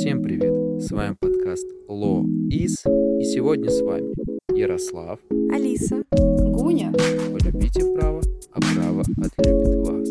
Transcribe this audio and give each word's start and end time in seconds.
Всем 0.00 0.22
привет! 0.22 0.82
С 0.82 0.90
вами 0.92 1.14
подкаст 1.20 1.66
Ло 1.86 2.24
Из, 2.48 2.78
и 2.86 3.22
сегодня 3.22 3.68
с 3.68 3.82
вами 3.82 4.14
Ярослав, 4.56 5.20
Алиса, 5.52 6.04
Гуня. 6.10 6.90
полюбите 6.90 7.80
право, 7.94 8.22
а 8.50 8.60
право 8.60 9.02
отлюбит 9.02 9.74
вас. 9.86 10.08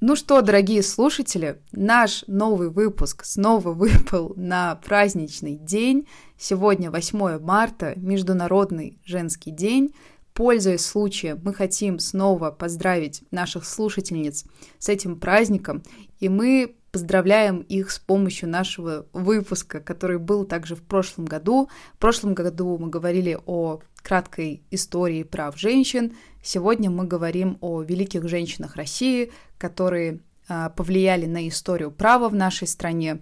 Ну 0.00 0.16
что, 0.16 0.40
дорогие 0.40 0.82
слушатели, 0.82 1.60
наш 1.72 2.24
новый 2.28 2.70
выпуск 2.70 3.26
снова 3.26 3.72
выпал 3.74 4.32
на 4.36 4.76
праздничный 4.76 5.56
день. 5.56 6.08
Сегодня 6.38 6.90
8 6.90 7.40
марта, 7.40 7.92
Международный 7.96 8.98
женский 9.04 9.50
день. 9.50 9.92
Пользуясь 10.32 10.86
случаем, 10.86 11.42
мы 11.44 11.52
хотим 11.52 11.98
снова 11.98 12.50
поздравить 12.50 13.22
наших 13.30 13.66
слушательниц 13.66 14.46
с 14.78 14.88
этим 14.88 15.20
праздником, 15.20 15.82
и 16.18 16.30
мы 16.30 16.74
поздравляем 16.92 17.60
их 17.60 17.90
с 17.90 17.98
помощью 17.98 18.50
нашего 18.50 19.06
выпуска, 19.14 19.80
который 19.80 20.18
был 20.18 20.44
также 20.44 20.76
в 20.76 20.82
прошлом 20.82 21.24
году. 21.24 21.70
В 21.94 21.98
прошлом 21.98 22.34
году 22.34 22.76
мы 22.78 22.88
говорили 22.88 23.38
о 23.46 23.80
краткой 24.02 24.62
истории 24.70 25.22
прав 25.22 25.58
женщин. 25.58 26.14
Сегодня 26.42 26.90
мы 26.90 27.04
говорим 27.04 27.56
о 27.62 27.82
великих 27.82 28.28
женщинах 28.28 28.76
России, 28.76 29.32
которые 29.58 30.20
а, 30.48 30.68
повлияли 30.68 31.24
на 31.24 31.48
историю 31.48 31.90
права 31.90 32.28
в 32.28 32.34
нашей 32.34 32.68
стране, 32.68 33.20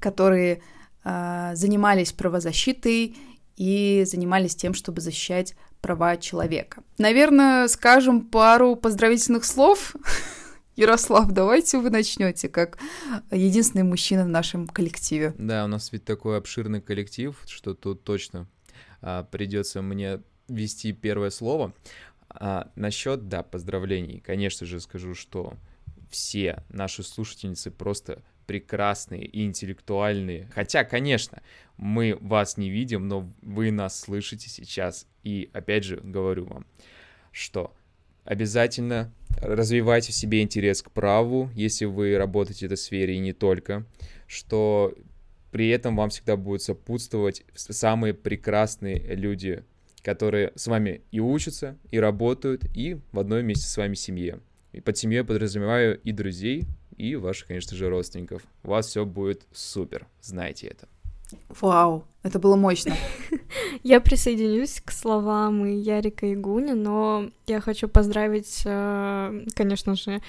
которые 0.00 0.60
а, 1.04 1.54
занимались 1.54 2.12
правозащитой 2.12 3.16
и 3.56 4.04
занимались 4.04 4.56
тем, 4.56 4.74
чтобы 4.74 5.00
защищать 5.00 5.54
права 5.80 6.16
человека. 6.16 6.82
Наверное, 6.98 7.68
скажем 7.68 8.22
пару 8.22 8.74
поздравительных 8.74 9.44
слов. 9.44 9.94
Ярослав, 10.76 11.30
давайте 11.30 11.78
вы 11.78 11.90
начнете, 11.90 12.48
как 12.48 12.78
единственный 13.30 13.84
мужчина 13.84 14.24
в 14.24 14.28
нашем 14.28 14.66
коллективе. 14.66 15.34
Да, 15.38 15.64
у 15.64 15.68
нас 15.68 15.92
ведь 15.92 16.04
такой 16.04 16.36
обширный 16.36 16.80
коллектив, 16.80 17.40
что 17.46 17.74
тут 17.74 18.02
точно 18.02 18.48
а, 19.00 19.22
придется 19.24 19.82
мне 19.82 20.20
вести 20.48 20.92
первое 20.92 21.30
слово. 21.30 21.72
А, 22.28 22.70
насчет, 22.74 23.28
да, 23.28 23.42
поздравлений. 23.42 24.20
Конечно 24.20 24.66
же, 24.66 24.80
скажу, 24.80 25.14
что 25.14 25.54
все 26.10 26.62
наши 26.68 27.02
слушательницы 27.02 27.70
просто 27.70 28.22
прекрасные 28.46 29.24
и 29.24 29.44
интеллектуальные. 29.44 30.50
Хотя, 30.54 30.84
конечно, 30.84 31.42
мы 31.76 32.18
вас 32.20 32.56
не 32.56 32.68
видим, 32.68 33.08
но 33.08 33.32
вы 33.42 33.70
нас 33.70 34.00
слышите 34.00 34.48
сейчас. 34.48 35.06
И 35.22 35.50
опять 35.52 35.84
же 35.84 36.00
говорю 36.02 36.46
вам, 36.46 36.66
что 37.30 37.74
обязательно 38.24 39.12
развивайте 39.40 40.12
в 40.12 40.14
себе 40.14 40.42
интерес 40.42 40.82
к 40.82 40.90
праву, 40.90 41.50
если 41.54 41.84
вы 41.84 42.16
работаете 42.16 42.66
в 42.66 42.72
этой 42.72 42.78
сфере 42.78 43.14
и 43.14 43.18
не 43.18 43.32
только, 43.32 43.84
что 44.26 44.94
при 45.50 45.68
этом 45.68 45.96
вам 45.96 46.10
всегда 46.10 46.36
будут 46.36 46.62
сопутствовать 46.62 47.44
самые 47.54 48.14
прекрасные 48.14 48.98
люди, 49.14 49.64
которые 50.02 50.52
с 50.56 50.66
вами 50.66 51.02
и 51.10 51.20
учатся, 51.20 51.78
и 51.90 51.98
работают, 51.98 52.64
и 52.74 52.98
в 53.12 53.18
одной 53.18 53.42
вместе 53.42 53.66
с 53.66 53.76
вами 53.76 53.94
семье. 53.94 54.40
И 54.72 54.80
под 54.80 54.98
семьей 54.98 55.24
подразумеваю 55.24 56.00
и 56.00 56.12
друзей, 56.12 56.64
и 56.96 57.16
ваших, 57.16 57.48
конечно 57.48 57.76
же, 57.76 57.88
родственников. 57.88 58.42
У 58.64 58.68
вас 58.70 58.88
все 58.88 59.04
будет 59.06 59.46
супер, 59.52 60.06
знайте 60.20 60.68
это. 60.68 60.88
Вау, 61.60 62.04
это 62.24 62.38
было 62.38 62.56
мощно. 62.56 62.96
Я 63.82 64.00
присоединюсь 64.00 64.80
к 64.82 64.90
словам 64.90 65.66
и 65.66 65.74
Ярика 65.74 66.26
и 66.26 66.34
Гуни, 66.34 66.72
но 66.72 67.28
я 67.46 67.60
хочу 67.60 67.86
поздравить, 67.88 68.62
э, 68.64 69.44
конечно 69.54 69.94
же, 69.94 70.22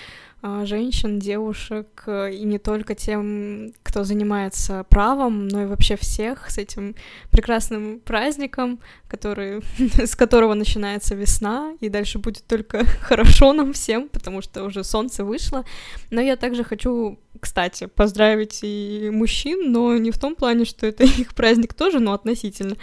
э, 0.43 0.65
женщин, 0.65 1.19
девушек, 1.19 2.03
э, 2.07 2.33
и 2.33 2.43
не 2.43 2.59
только 2.59 2.93
тем, 2.93 3.71
кто 3.83 4.03
занимается 4.03 4.85
правом, 4.89 5.47
но 5.47 5.63
и 5.63 5.65
вообще 5.65 5.95
всех 5.95 6.51
с 6.51 6.57
этим 6.57 6.95
прекрасным 7.31 8.01
праздником, 8.01 8.79
который, 9.07 9.61
с 10.05 10.15
которого 10.15 10.53
начинается 10.53 11.15
весна, 11.15 11.73
и 11.79 11.87
дальше 11.87 12.19
будет 12.19 12.45
только 12.45 12.85
хорошо 13.01 13.53
нам 13.53 13.71
всем, 13.71 14.09
потому 14.09 14.41
что 14.41 14.65
уже 14.65 14.83
солнце 14.83 15.23
вышло. 15.23 15.63
Но 16.11 16.19
я 16.19 16.35
также 16.35 16.65
хочу, 16.65 17.17
кстати, 17.39 17.85
поздравить 17.85 18.59
и 18.61 19.09
мужчин, 19.13 19.71
но 19.71 19.95
не 19.97 20.11
в 20.11 20.19
том 20.19 20.35
плане, 20.35 20.65
что 20.65 20.85
это 20.85 21.05
их 21.05 21.33
праздник 21.33 21.73
тоже, 21.73 21.84
но 21.93 22.13
относительно, 22.13 22.75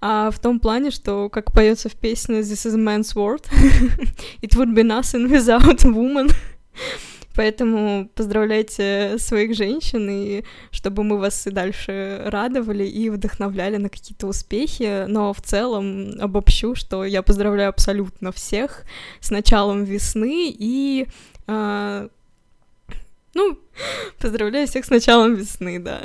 а 0.00 0.30
в 0.30 0.38
том 0.38 0.60
плане, 0.60 0.90
что, 0.90 1.28
как 1.28 1.52
поется 1.52 1.88
в 1.88 1.94
песне 1.94 2.40
This 2.40 2.66
is 2.66 2.76
man's 2.76 3.14
world, 3.14 3.46
it 4.42 4.54
would 4.56 4.74
be 4.74 4.82
nothing 4.82 5.28
without 5.30 5.82
woman. 5.84 6.30
Поэтому 7.34 8.08
поздравляйте 8.14 9.16
своих 9.18 9.56
женщин, 9.56 10.08
и 10.08 10.44
чтобы 10.70 11.02
мы 11.02 11.18
вас 11.18 11.46
и 11.46 11.50
дальше 11.50 12.22
радовали 12.26 12.84
и 12.84 13.10
вдохновляли 13.10 13.76
на 13.76 13.88
какие-то 13.88 14.28
успехи. 14.28 15.06
Но 15.06 15.32
в 15.32 15.42
целом 15.42 16.12
обобщу, 16.20 16.76
что 16.76 17.04
я 17.04 17.22
поздравляю 17.22 17.70
абсолютно 17.70 18.30
всех 18.30 18.84
с 19.20 19.30
началом 19.30 19.82
весны 19.82 20.54
и 20.56 21.08
э, 21.48 22.08
ну, 23.34 23.58
поздравляю 24.20 24.68
всех 24.68 24.84
с 24.84 24.90
началом 24.90 25.34
весны, 25.34 25.80
да. 25.80 26.02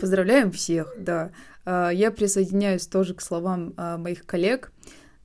Поздравляем 0.00 0.50
всех, 0.50 0.92
да. 0.98 1.30
А, 1.70 1.90
Я 1.90 2.10
присоединяюсь 2.10 2.86
тоже 2.86 3.12
к 3.12 3.20
словам 3.20 3.74
а, 3.76 3.98
моих 3.98 4.24
коллег. 4.24 4.72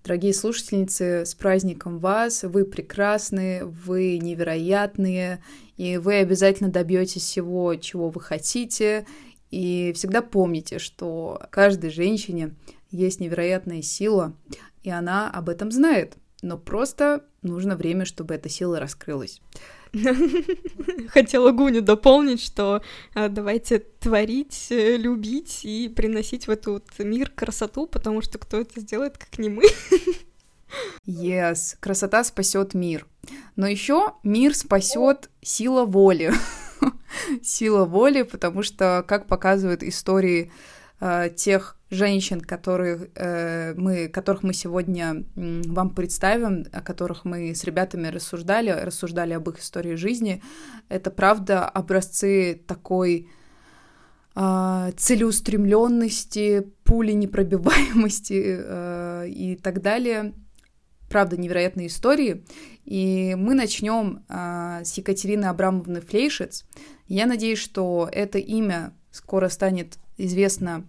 Дорогие 0.04 0.34
слушательницы, 0.34 1.26
с 1.26 1.34
праздником 1.34 2.00
вас! 2.00 2.44
Вы 2.44 2.66
прекрасны, 2.66 3.62
вы 3.64 4.18
невероятные, 4.18 5.42
и 5.78 5.96
вы 5.96 6.16
обязательно 6.16 6.70
добьетесь 6.70 7.22
всего, 7.22 7.74
чего 7.76 8.10
вы 8.10 8.20
хотите. 8.20 9.06
И 9.52 9.94
всегда 9.96 10.22
помните, 10.22 10.80
что 10.80 11.42
каждой 11.50 11.92
женщине 11.92 12.56
есть 12.92 13.22
невероятная 13.22 13.82
сила, 13.82 14.36
и 14.82 14.90
она 14.90 15.32
об 15.32 15.48
этом 15.48 15.72
знает. 15.72 16.18
Но 16.42 16.58
просто 16.58 17.24
нужно 17.42 17.78
время, 17.78 18.04
чтобы 18.04 18.36
эта 18.36 18.50
сила 18.50 18.82
раскрылась. 18.82 19.40
Хотела 21.10 21.52
Гуню 21.52 21.82
дополнить, 21.82 22.42
что 22.42 22.82
а, 23.14 23.30
давайте 23.30 23.80
творить, 23.80 24.68
э, 24.72 24.98
любить 24.98 25.62
и 25.64 25.88
приносить 25.88 26.48
в 26.48 26.52
этот 26.52 26.88
мир 26.98 27.30
красоту, 27.30 27.86
потому 27.86 28.22
что 28.22 28.40
кто 28.40 28.60
это 28.60 28.80
сделает, 28.80 29.18
как 29.18 29.38
не 29.38 29.50
мы. 29.50 29.64
Yes, 31.06 31.76
красота 31.80 32.24
спасет 32.24 32.74
мир. 32.74 33.06
Но 33.56 33.68
еще 33.68 34.14
мир 34.24 34.56
спасет 34.56 35.30
сила 35.42 35.86
воли. 35.86 36.34
сила 37.44 37.86
воли, 37.86 38.24
потому 38.24 38.64
что, 38.64 39.06
как 39.08 39.28
показывают 39.28 39.84
истории 39.84 40.52
э, 41.00 41.30
тех 41.36 41.78
женщин, 41.94 42.42
которых, 42.42 43.10
э, 43.16 43.74
мы, 43.76 44.08
которых 44.08 44.44
мы 44.44 44.54
сегодня 44.54 45.24
э, 45.36 45.62
вам 45.66 45.90
представим, 45.96 46.66
о 46.72 46.82
которых 46.82 47.26
мы 47.26 47.54
с 47.56 47.64
ребятами 47.64 48.08
рассуждали, 48.08 48.70
рассуждали 48.70 49.34
об 49.34 49.50
их 49.50 49.60
истории 49.60 49.96
жизни, 49.96 50.42
это 50.90 51.12
правда 51.12 51.68
образцы 51.68 52.62
такой 52.68 53.30
э, 54.36 54.92
целеустремленности, 54.98 56.72
пули 56.84 57.14
непробиваемости 57.14 58.44
э, 58.46 59.28
и 59.30 59.56
так 59.56 59.82
далее 59.82 60.34
правда, 61.14 61.38
невероятные 61.38 61.88
истории. 61.88 62.44
И 62.86 63.36
мы 63.38 63.54
начнем 63.54 64.26
а, 64.28 64.84
с 64.84 64.98
Екатерины 64.98 65.46
Абрамовны 65.46 66.02
Флейшиц. 66.02 66.66
Я 67.08 67.28
надеюсь, 67.28 67.60
что 67.60 68.10
это 68.12 68.40
имя 68.40 68.94
скоро 69.12 69.48
станет 69.50 70.00
известно 70.18 70.88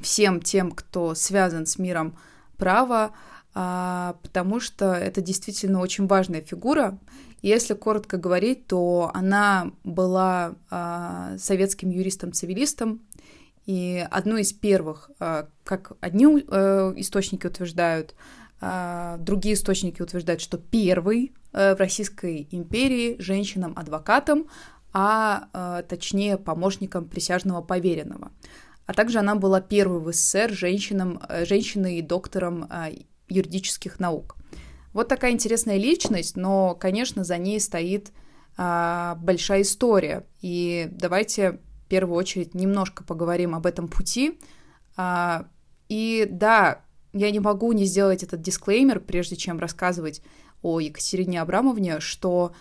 всем 0.00 0.40
тем, 0.40 0.70
кто 0.70 1.14
связан 1.14 1.66
с 1.66 1.78
миром 1.78 2.16
права, 2.56 3.12
а, 3.54 4.16
потому 4.22 4.60
что 4.60 4.92
это 4.92 5.20
действительно 5.20 5.80
очень 5.80 6.06
важная 6.06 6.42
фигура. 6.42 6.98
Если 7.42 7.74
коротко 7.74 8.16
говорить, 8.16 8.66
то 8.66 9.10
она 9.14 9.72
была 9.84 10.56
а, 10.70 11.36
советским 11.38 11.90
юристом-цивилистом, 11.90 13.00
и 13.66 14.06
одной 14.10 14.42
из 14.42 14.52
первых, 14.52 15.10
а, 15.18 15.48
как 15.64 15.92
одни 16.00 16.26
э, 16.26 16.92
источники 16.96 17.46
утверждают, 17.46 18.14
другие 19.18 19.54
источники 19.54 20.00
утверждают, 20.00 20.40
что 20.40 20.56
первый 20.56 21.34
э, 21.52 21.74
в 21.74 21.78
Российской 21.78 22.48
империи 22.50 23.16
женщинам-адвокатом, 23.18 24.46
а 24.92 25.48
э, 25.52 25.82
точнее 25.86 26.38
помощником 26.38 27.06
присяжного 27.06 27.60
поверенного. 27.60 28.30
А 28.86 28.94
также 28.94 29.18
она 29.18 29.34
была 29.34 29.60
первой 29.60 30.00
в 30.00 30.12
СССР 30.12 30.52
женщином, 30.52 31.20
э, 31.28 31.44
женщиной 31.44 31.98
и 31.98 32.02
доктором 32.02 32.68
юридических 33.28 33.98
наук. 34.00 34.36
Вот 34.92 35.08
такая 35.08 35.32
интересная 35.32 35.76
личность, 35.76 36.36
но, 36.36 36.74
конечно, 36.74 37.22
за 37.22 37.36
ней 37.36 37.60
стоит 37.60 38.12
а, 38.56 39.16
большая 39.16 39.62
история. 39.62 40.24
И 40.40 40.88
давайте 40.90 41.60
в 41.84 41.88
первую 41.88 42.16
очередь 42.16 42.54
немножко 42.54 43.04
поговорим 43.04 43.54
об 43.54 43.66
этом 43.66 43.88
пути. 43.88 44.38
А, 44.96 45.48
и 45.88 46.26
да, 46.30 46.80
я 47.12 47.30
не 47.30 47.40
могу 47.40 47.72
не 47.72 47.84
сделать 47.84 48.22
этот 48.22 48.40
дисклеймер, 48.40 49.00
прежде 49.00 49.36
чем 49.36 49.58
рассказывать 49.58 50.22
о 50.62 50.80
Екатерине 50.80 51.42
Абрамовне, 51.42 52.00
что 52.00 52.52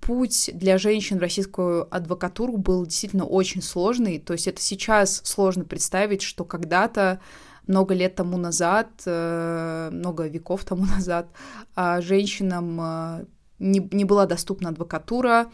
путь 0.00 0.50
для 0.54 0.78
женщин 0.78 1.18
в 1.18 1.20
российскую 1.20 1.94
адвокатуру 1.94 2.56
был 2.56 2.86
действительно 2.86 3.24
очень 3.24 3.62
сложный. 3.62 4.18
То 4.18 4.32
есть 4.32 4.48
это 4.48 4.60
сейчас 4.60 5.20
сложно 5.24 5.64
представить, 5.64 6.22
что 6.22 6.44
когда-то 6.44 7.20
много 7.66 7.94
лет 7.94 8.16
тому 8.16 8.36
назад, 8.36 8.88
э, 9.06 9.90
много 9.92 10.26
веков 10.26 10.64
тому 10.64 10.84
назад, 10.96 11.28
а 11.74 12.00
женщинам 12.00 12.80
э, 12.80 13.24
не, 13.58 13.88
не 13.92 14.04
была 14.04 14.26
доступна 14.26 14.70
адвокатура, 14.70 15.50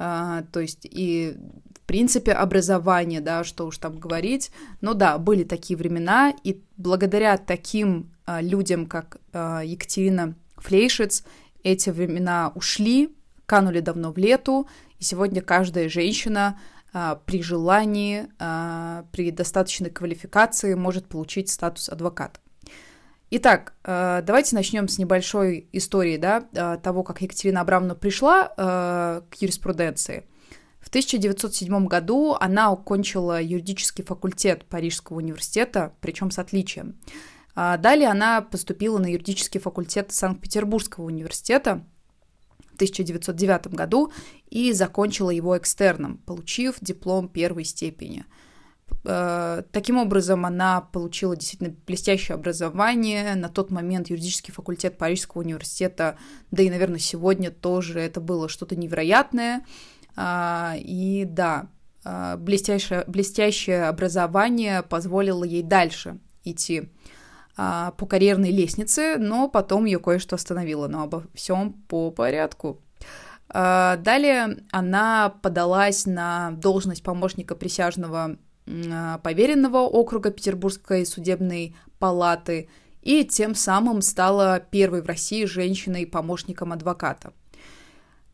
а, 0.00 0.44
то 0.52 0.60
есть 0.60 0.86
и 0.88 1.36
в 1.74 1.80
принципе 1.88 2.32
образование, 2.32 3.20
да, 3.20 3.42
что 3.42 3.66
уж 3.66 3.78
там 3.78 3.98
говорить. 3.98 4.52
Но 4.80 4.94
да, 4.94 5.18
были 5.18 5.42
такие 5.42 5.76
времена, 5.76 6.32
и 6.44 6.62
благодаря 6.76 7.36
таким 7.36 8.12
а, 8.24 8.40
людям, 8.40 8.86
как 8.86 9.18
Екатерина 9.32 10.36
Флейшиц, 10.56 11.24
эти 11.64 11.90
времена 11.90 12.52
ушли, 12.54 13.10
канули 13.48 13.80
давно 13.80 14.12
в 14.12 14.18
лету, 14.18 14.68
и 14.98 15.04
сегодня 15.04 15.40
каждая 15.40 15.88
женщина 15.88 16.60
а, 16.92 17.16
при 17.16 17.42
желании, 17.42 18.28
а, 18.38 19.06
при 19.10 19.30
достаточной 19.30 19.90
квалификации 19.90 20.74
может 20.74 21.06
получить 21.06 21.48
статус 21.48 21.88
адвоката. 21.88 22.40
Итак, 23.30 23.72
а, 23.84 24.20
давайте 24.20 24.54
начнем 24.54 24.86
с 24.86 24.98
небольшой 24.98 25.66
истории 25.72 26.18
да, 26.18 26.42
того, 26.76 27.02
как 27.02 27.22
Екатерина 27.22 27.62
Абрамовна 27.62 27.94
пришла 27.94 28.48
к 28.56 29.34
юриспруденции. 29.40 30.26
В 30.78 30.88
1907 30.88 31.86
году 31.86 32.36
она 32.38 32.70
окончила 32.70 33.42
юридический 33.42 34.04
факультет 34.04 34.66
Парижского 34.66 35.16
университета, 35.16 35.94
причем 36.00 36.30
с 36.30 36.38
отличием. 36.38 36.98
Далее 37.54 38.08
она 38.08 38.40
поступила 38.40 38.98
на 38.98 39.06
юридический 39.06 39.60
факультет 39.60 40.12
Санкт-Петербургского 40.12 41.04
университета, 41.04 41.84
1909 42.78 43.68
году 43.74 44.12
и 44.48 44.72
закончила 44.72 45.30
его 45.30 45.58
экстерном, 45.58 46.18
получив 46.18 46.76
диплом 46.80 47.28
первой 47.28 47.64
степени. 47.64 48.24
Э, 49.04 49.62
таким 49.72 49.98
образом, 49.98 50.46
она 50.46 50.80
получила 50.80 51.36
действительно 51.36 51.74
блестящее 51.86 52.36
образование. 52.36 53.34
На 53.34 53.48
тот 53.48 53.70
момент 53.70 54.10
юридический 54.10 54.52
факультет 54.52 54.98
Парижского 54.98 55.42
университета, 55.42 56.16
да 56.50 56.62
и, 56.62 56.70
наверное, 56.70 56.98
сегодня 56.98 57.50
тоже 57.50 58.00
это 58.00 58.20
было 58.20 58.48
что-то 58.48 58.76
невероятное. 58.76 59.64
А, 60.16 60.74
и 60.78 61.24
да, 61.24 61.68
э, 62.04 62.36
блестящее, 62.36 63.04
блестящее 63.06 63.84
образование 63.84 64.82
позволило 64.82 65.44
ей 65.44 65.62
дальше 65.62 66.18
идти 66.44 66.90
а, 67.60 67.90
по 67.90 68.06
карьерной 68.06 68.52
лестнице, 68.52 69.16
но 69.18 69.48
потом 69.48 69.84
ее 69.84 69.98
кое-что 69.98 70.36
остановило. 70.36 70.86
Но 70.86 71.02
обо 71.02 71.24
всем 71.34 71.72
по 71.72 72.12
порядку. 72.12 72.80
А, 73.48 73.96
далее 73.96 74.58
она 74.70 75.34
подалась 75.42 76.06
на 76.06 76.52
должность 76.52 77.02
помощника 77.02 77.56
присяжного 77.56 78.38
а, 78.66 79.18
поверенного 79.18 79.78
округа 79.78 80.30
Петербургской 80.30 81.04
судебной 81.04 81.74
палаты 81.98 82.68
и 83.02 83.24
тем 83.24 83.56
самым 83.56 84.02
стала 84.02 84.60
первой 84.60 85.02
в 85.02 85.06
России 85.06 85.44
женщиной-помощником 85.44 86.72
адвоката. 86.72 87.32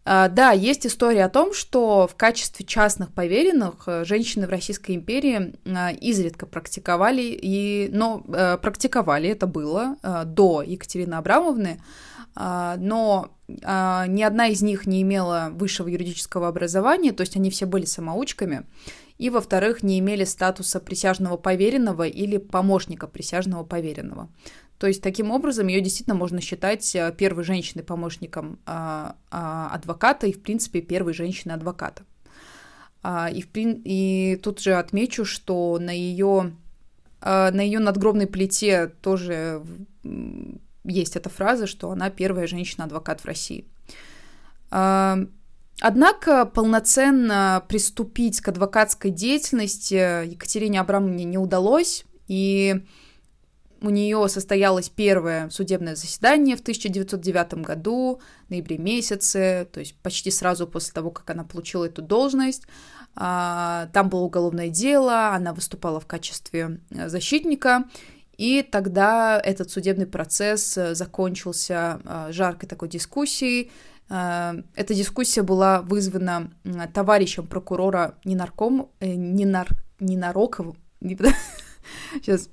А, 0.04 0.28
да, 0.28 0.52
есть 0.52 0.86
история 0.86 1.24
о 1.24 1.30
том, 1.30 1.54
что 1.54 2.06
в 2.06 2.14
качестве 2.14 2.66
частных 2.66 3.12
поверенных 3.12 3.84
э, 3.86 4.04
женщины 4.04 4.46
в 4.46 4.50
Российской 4.50 4.94
империи 4.96 5.54
а, 5.66 5.92
изредка 5.92 6.44
практиковали, 6.44 7.22
и, 7.22 7.88
но 7.90 8.22
э, 8.28 8.58
практиковали, 8.58 9.30
это 9.30 9.46
было 9.46 9.96
э, 10.02 10.24
до 10.26 10.62
Екатерины 10.62 11.14
Абрамовны, 11.14 11.80
а, 12.36 12.76
но 12.78 13.30
ни 13.46 14.22
одна 14.22 14.46
из 14.46 14.62
них 14.62 14.86
не 14.86 15.02
имела 15.02 15.50
высшего 15.52 15.86
юридического 15.86 16.48
образования, 16.48 17.12
то 17.12 17.20
есть 17.20 17.36
они 17.36 17.50
все 17.50 17.66
были 17.66 17.84
самоучками, 17.84 18.64
и, 19.18 19.28
во-вторых, 19.28 19.82
не 19.82 19.98
имели 19.98 20.24
статуса 20.24 20.80
присяжного 20.80 21.36
поверенного 21.36 22.06
или 22.06 22.38
помощника 22.38 23.06
присяжного 23.06 23.62
поверенного. 23.62 24.30
То 24.78 24.88
есть 24.88 25.02
таким 25.02 25.30
образом 25.30 25.68
ее 25.68 25.80
действительно 25.80 26.16
можно 26.16 26.40
считать 26.40 26.94
э, 26.94 27.14
первой 27.16 27.44
женщиной-помощником 27.44 28.58
а, 28.66 29.16
а, 29.30 29.68
адвоката 29.72 30.26
и, 30.26 30.32
в 30.32 30.42
принципе, 30.42 30.80
первой 30.80 31.14
женщиной-адвоката. 31.14 32.02
А, 33.02 33.30
и, 33.30 33.44
и 33.54 34.36
тут 34.36 34.60
же 34.60 34.74
отмечу, 34.74 35.24
что 35.24 35.78
на 35.78 35.90
ее, 35.90 36.56
на 37.22 37.60
ее 37.62 37.78
надгробной 37.78 38.26
плите 38.26 38.92
тоже 39.00 39.62
есть 40.84 41.16
эта 41.16 41.30
фраза, 41.30 41.66
что 41.66 41.90
она 41.90 42.10
первая 42.10 42.46
женщина-адвокат 42.46 43.20
в 43.20 43.24
России. 43.24 43.66
Однако 45.80 46.46
полноценно 46.46 47.64
приступить 47.68 48.40
к 48.40 48.48
адвокатской 48.48 49.10
деятельности 49.10 50.26
Екатерине 50.26 50.80
Абрамовне 50.80 51.24
не 51.24 51.38
удалось, 51.38 52.04
и 52.28 52.84
у 53.84 53.90
нее 53.90 54.28
состоялось 54.28 54.88
первое 54.88 55.50
судебное 55.50 55.94
заседание 55.94 56.56
в 56.56 56.60
1909 56.60 57.54
году, 57.62 58.20
ноябре 58.48 58.78
месяце, 58.78 59.68
то 59.70 59.80
есть 59.80 59.94
почти 59.98 60.30
сразу 60.30 60.66
после 60.66 60.92
того, 60.94 61.10
как 61.10 61.28
она 61.28 61.44
получила 61.44 61.84
эту 61.84 62.00
должность. 62.00 62.62
А, 63.14 63.88
там 63.92 64.08
было 64.08 64.22
уголовное 64.22 64.68
дело, 64.68 65.34
она 65.34 65.52
выступала 65.52 66.00
в 66.00 66.06
качестве 66.06 66.80
э, 66.90 67.08
защитника, 67.08 67.84
и 68.38 68.62
тогда 68.62 69.38
этот 69.38 69.70
судебный 69.70 70.06
процесс 70.06 70.76
э, 70.78 70.94
закончился 70.94 72.00
э, 72.04 72.32
жаркой 72.32 72.68
такой 72.68 72.88
дискуссией. 72.88 73.70
Эта 74.06 74.92
дискуссия 74.94 75.40
была 75.40 75.80
вызвана 75.80 76.52
товарищем 76.92 77.46
прокурора 77.46 78.16
Ненарком, 78.26 78.90
Ненар, 79.00 79.66
Ненароковым, 79.98 80.76
сейчас, 82.12 82.50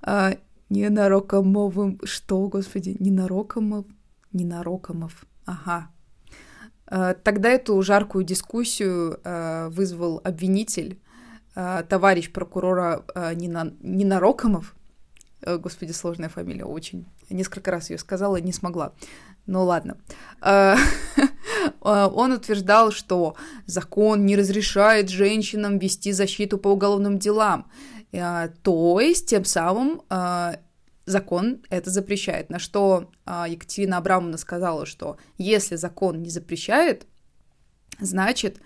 Ненарокомовым... 0.68 2.00
Что, 2.04 2.48
господи? 2.48 2.96
Ненарокомов? 2.98 3.86
Ненарокомов. 4.32 5.24
Ага. 5.44 5.90
Э, 6.90 7.14
тогда 7.22 7.50
эту 7.50 7.80
жаркую 7.82 8.24
дискуссию 8.24 9.20
э, 9.22 9.68
вызвал 9.68 10.20
обвинитель, 10.24 11.00
э, 11.54 11.82
товарищ 11.88 12.30
прокурора 12.32 13.04
Ненарокомов. 13.34 14.74
Господи, 15.42 15.92
сложная 15.92 16.28
фамилия 16.28 16.64
очень. 16.64 17.06
несколько 17.30 17.70
раз 17.70 17.90
ее 17.90 17.98
сказала, 17.98 18.38
не 18.38 18.52
смогла. 18.52 18.92
Ну 19.46 19.62
ладно. 19.64 19.96
Он 21.80 22.32
утверждал, 22.32 22.90
что 22.90 23.36
закон 23.66 24.26
не 24.26 24.34
разрешает 24.34 25.08
женщинам 25.08 25.78
вести 25.78 26.10
защиту 26.12 26.58
по 26.58 26.68
уголовным 26.68 27.18
делам. 27.18 27.70
А, 28.12 28.48
то 28.62 29.00
есть, 29.00 29.28
тем 29.28 29.44
самым 29.44 30.02
а, 30.08 30.56
закон 31.04 31.62
это 31.70 31.90
запрещает. 31.90 32.50
На 32.50 32.58
что 32.58 33.10
а, 33.24 33.46
Екатерина 33.48 33.98
Абрамовна 33.98 34.36
сказала, 34.38 34.86
что 34.86 35.16
если 35.38 35.76
закон 35.76 36.22
не 36.22 36.30
запрещает, 36.30 37.06
значит, 37.98 38.60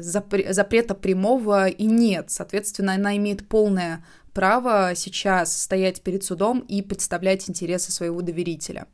запрета 0.00 0.94
прямого 0.94 1.68
и 1.68 1.86
нет. 1.86 2.30
Соответственно, 2.30 2.94
она 2.94 3.16
имеет 3.16 3.48
полное 3.48 4.04
право 4.32 4.92
сейчас 4.94 5.56
стоять 5.60 6.02
перед 6.02 6.24
судом 6.24 6.60
и 6.60 6.82
представлять 6.82 7.48
интересы 7.48 7.90
своего 7.92 8.20
доверителя. 8.22 8.86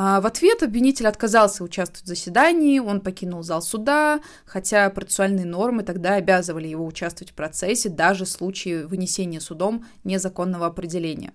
А, 0.00 0.20
в 0.20 0.26
ответ 0.26 0.62
обвинитель 0.62 1.08
отказался 1.08 1.64
участвовать 1.64 2.04
в 2.04 2.06
заседании, 2.06 2.78
он 2.78 3.00
покинул 3.00 3.42
зал 3.42 3.60
суда, 3.60 4.20
хотя 4.46 4.88
процессуальные 4.90 5.44
нормы 5.44 5.82
тогда 5.82 6.14
обязывали 6.14 6.68
его 6.68 6.86
участвовать 6.86 7.32
в 7.32 7.34
процессе 7.34 7.88
даже 7.88 8.24
в 8.24 8.28
случае 8.28 8.86
вынесения 8.86 9.40
судом 9.40 9.86
незаконного 10.04 10.66
определения. 10.66 11.32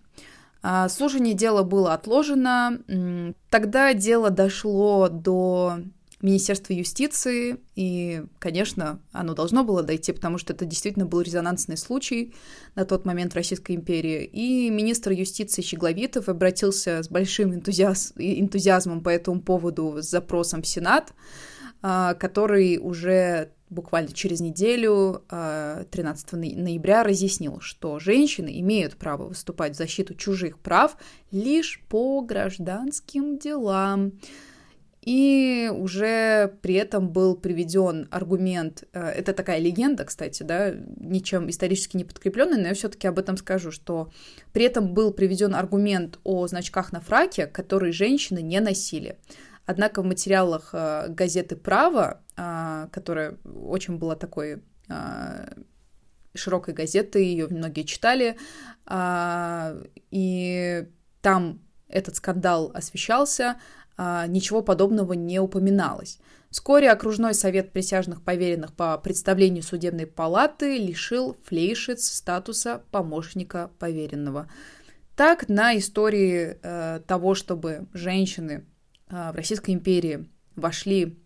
А, 0.62 0.88
слушание 0.88 1.34
дела 1.34 1.63
было 1.63 1.93
отложено. 1.93 2.79
Тогда 3.50 3.93
дело 3.93 4.29
дошло 4.29 5.10
до 5.10 5.79
Министерства 6.23 6.71
юстиции, 6.71 7.57
и, 7.75 8.23
конечно, 8.39 9.01
оно 9.11 9.33
должно 9.33 9.65
было 9.65 9.83
дойти, 9.83 10.13
потому 10.13 10.37
что 10.37 10.53
это 10.53 10.63
действительно 10.63 11.05
был 11.05 11.19
резонансный 11.19 11.75
случай 11.75 12.33
на 12.75 12.85
тот 12.85 13.05
момент 13.05 13.33
в 13.33 13.35
Российской 13.35 13.75
империи. 13.75 14.23
И 14.23 14.69
министр 14.69 15.11
юстиции 15.11 15.61
Щегловитов 15.61 16.29
обратился 16.29 17.03
с 17.03 17.09
большим 17.09 17.53
энтузиаз... 17.53 18.13
энтузиазмом 18.15 19.01
по 19.01 19.09
этому 19.09 19.41
поводу 19.41 20.01
с 20.01 20.09
запросом 20.09 20.61
в 20.61 20.67
Сенат, 20.67 21.13
а, 21.81 22.13
который 22.13 22.77
уже 22.77 23.51
буквально 23.69 24.13
через 24.13 24.39
неделю, 24.39 25.23
13 25.27 26.33
а, 26.33 26.37
ноября, 26.37 27.03
разъяснил, 27.03 27.59
что 27.59 27.99
женщины 27.99 28.59
имеют 28.61 28.95
право 28.95 29.27
выступать 29.27 29.73
в 29.73 29.77
защиту 29.77 30.15
чужих 30.15 30.57
прав 30.59 30.95
лишь 31.31 31.81
по 31.89 32.21
гражданским 32.21 33.37
делам. 33.37 34.13
И 35.05 35.69
уже 35.74 36.55
при 36.62 36.75
этом 36.75 37.10
был 37.10 37.36
приведен 37.36 38.07
аргумент, 38.10 38.86
э, 38.93 39.10
это 39.10 39.33
такая 39.33 39.60
легенда, 39.60 40.05
кстати, 40.05 40.43
да, 40.43 40.74
ничем 40.95 41.50
исторически 41.50 41.98
не 41.98 42.05
подкрепленный, 42.05 42.55
но 42.57 42.69
я 42.69 42.74
все-таки 42.74 43.05
об 43.07 43.19
этом 43.19 43.36
скажу, 43.36 43.69
что 43.69 44.13
при 44.53 44.63
этом 44.63 44.93
был 44.93 45.12
приведен 45.12 45.55
аргумент 45.55 46.19
о 46.24 46.48
значках 46.48 46.93
на 46.93 47.01
фраке, 47.01 47.48
которые 47.48 47.91
женщины 47.91 48.41
не 48.41 48.62
носили. 48.62 49.17
Однако 49.65 50.01
в 50.01 50.05
материалах 50.05 50.69
э, 50.72 51.10
газеты 51.10 51.57
«Право», 51.57 52.22
э, 52.38 52.88
которая 52.91 53.38
очень 53.43 53.98
была 53.98 54.15
такой 54.15 54.62
широкой 56.36 56.74
газетой, 56.74 57.25
ее 57.25 57.48
многие 57.48 57.83
читали, 57.83 58.36
и 60.12 60.88
там 61.22 61.62
этот 61.88 62.17
скандал 62.17 62.69
освещался, 62.74 63.55
ничего 63.97 64.62
подобного 64.62 65.13
не 65.13 65.39
упоминалось. 65.39 66.19
Вскоре 66.53 66.91
окружной 66.91 67.33
совет 67.33 67.71
присяжных 67.71 68.21
поверенных 68.21 68.73
по 68.73 68.95
представлению 69.00 69.63
судебной 69.63 70.05
палаты 70.05 70.77
лишил 70.77 71.35
Флейшиц 71.45 72.05
статуса 72.05 72.83
помощника 72.91 73.71
поверенного. 73.79 74.47
Так, 75.15 75.50
на 75.50 75.75
истории 75.75 76.59
э, 76.62 77.00
того, 77.07 77.33
чтобы 77.33 77.88
женщины 77.93 78.65
э, 79.09 79.31
в 79.31 79.35
Российской 79.35 79.71
империи 79.71 80.29
вошли 80.55 81.19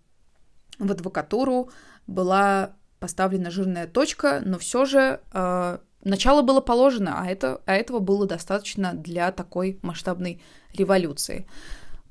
в 0.79 0.89
адвокатуру, 0.89 1.71
была 2.05 2.77
поставлена 2.99 3.51
жирная 3.51 3.87
точка, 3.87 4.41
но 4.45 4.57
все 4.57 4.85
же 4.85 5.19
э, 5.33 5.77
начало 6.05 6.41
было 6.41 6.61
положено, 6.61 7.21
а, 7.21 7.27
это, 7.27 7.61
а 7.65 7.73
этого 7.73 7.99
было 7.99 8.25
достаточно 8.25 8.93
для 8.93 9.33
такой 9.33 9.77
масштабной 9.81 10.41
революции. 10.73 11.47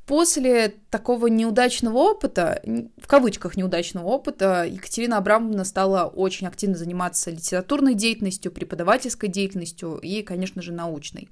После 0.06 0.74
такого 0.90 1.26
неудачного 1.26 1.98
опыта, 1.98 2.62
в 2.64 3.08
кавычках 3.08 3.56
неудачного 3.56 4.06
опыта, 4.06 4.64
Екатерина 4.64 5.16
Абрамовна 5.18 5.64
стала 5.64 6.04
очень 6.06 6.46
активно 6.46 6.76
заниматься 6.76 7.32
литературной 7.32 7.94
деятельностью, 7.94 8.52
преподавательской 8.52 9.28
деятельностью 9.28 9.98
и, 9.98 10.22
конечно 10.22 10.62
же, 10.62 10.72
научной. 10.72 11.28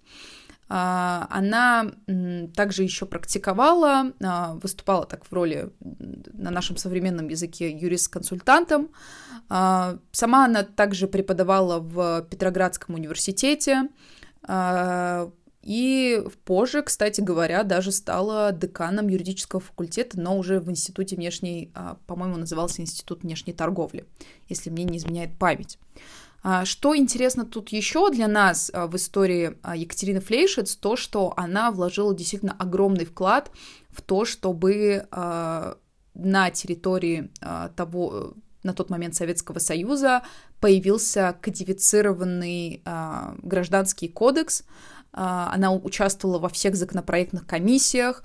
А, 0.69 1.29
она 1.31 1.93
также 2.57 2.83
еще 2.83 3.07
практиковала, 3.07 4.13
а, 4.21 4.55
выступала 4.55 5.07
так 5.07 5.25
в 5.25 5.33
роли 5.33 5.71
на 6.33 6.51
нашем 6.51 6.77
современном 6.77 7.29
языке 7.29 7.71
юрист-консультантом. 7.71 8.89
А, 9.49 9.99
сама 10.11 10.47
она 10.47 10.65
также 10.65 11.07
преподавала 11.07 11.79
в 11.79 12.27
Петроградском 12.29 12.97
университете, 12.97 13.89
и 15.65 16.23
позже, 16.45 16.83
кстати 16.83 17.23
говоря, 17.23 17.63
даже 17.63 17.91
стала 17.91 18.53
деканом 18.53 19.09
юридического 19.09 19.63
факультета, 19.63 20.21
но 20.21 20.37
уже 20.37 20.61
в 20.61 20.71
Институте 20.71 21.17
внешней, 21.17 21.71
а, 21.75 21.97
по-моему, 22.07 22.37
назывался 22.37 22.83
Институт 22.83 23.23
внешней 23.23 23.55
торговли, 23.55 24.05
если 24.51 24.69
мне 24.69 24.85
не 24.85 24.99
изменяет 24.99 25.39
память. 25.39 25.79
А, 26.43 26.67
что 26.67 26.95
интересно 26.95 27.47
тут 27.47 27.71
еще 27.71 28.11
для 28.11 28.29
нас 28.29 28.71
а, 28.75 28.87
в 28.87 28.97
истории 28.97 29.57
Екатерины 29.75 30.21
Флейшиц, 30.21 30.77
то, 30.77 30.97
что 30.97 31.33
она 31.35 31.71
вложила 31.71 32.15
действительно 32.15 32.55
огромный 32.59 33.07
вклад 33.07 33.51
в 33.89 34.03
то, 34.03 34.27
чтобы 34.27 35.07
на 35.11 36.51
территории 36.51 37.31
того, 37.75 38.35
на 38.63 38.73
тот 38.73 38.91
момент 38.91 39.15
Советского 39.15 39.59
Союза 39.59 40.23
появился 40.61 41.37
кодифицированный 41.41 42.83
гражданский 43.43 44.09
кодекс, 44.09 44.65
она 45.17 45.73
участвовала 45.73 46.39
во 46.39 46.49
всех 46.49 46.75
законопроектных 46.75 47.47
комиссиях 47.47 48.23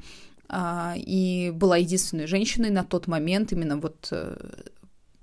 а, 0.48 0.96
и 0.98 1.51
была 1.51 1.77
единственной 1.77 2.25
женщиной 2.25 2.72
на 2.72 2.84
тот 2.84 3.05
момент, 3.05 3.51
именно 3.51 3.77
вот 3.77 4.08
э, 4.12 4.36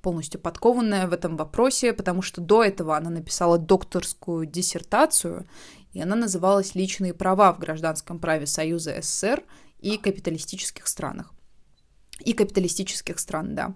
полностью 0.00 0.40
подкованная 0.40 1.08
в 1.08 1.12
этом 1.12 1.36
вопросе, 1.36 1.92
потому 1.92 2.22
что 2.22 2.40
до 2.40 2.62
этого 2.62 2.96
она 2.96 3.10
написала 3.10 3.58
докторскую 3.58 4.46
диссертацию, 4.46 5.48
и 5.92 6.00
она 6.00 6.14
называлась 6.14 6.76
«Личные 6.76 7.12
права 7.12 7.52
в 7.52 7.58
гражданском 7.58 8.20
праве 8.20 8.46
Союза 8.46 8.94
СССР 9.02 9.42
и 9.80 9.98
капиталистических 9.98 10.86
странах». 10.86 11.32
И 12.20 12.32
капиталистических 12.32 13.18
стран, 13.18 13.56
да. 13.56 13.74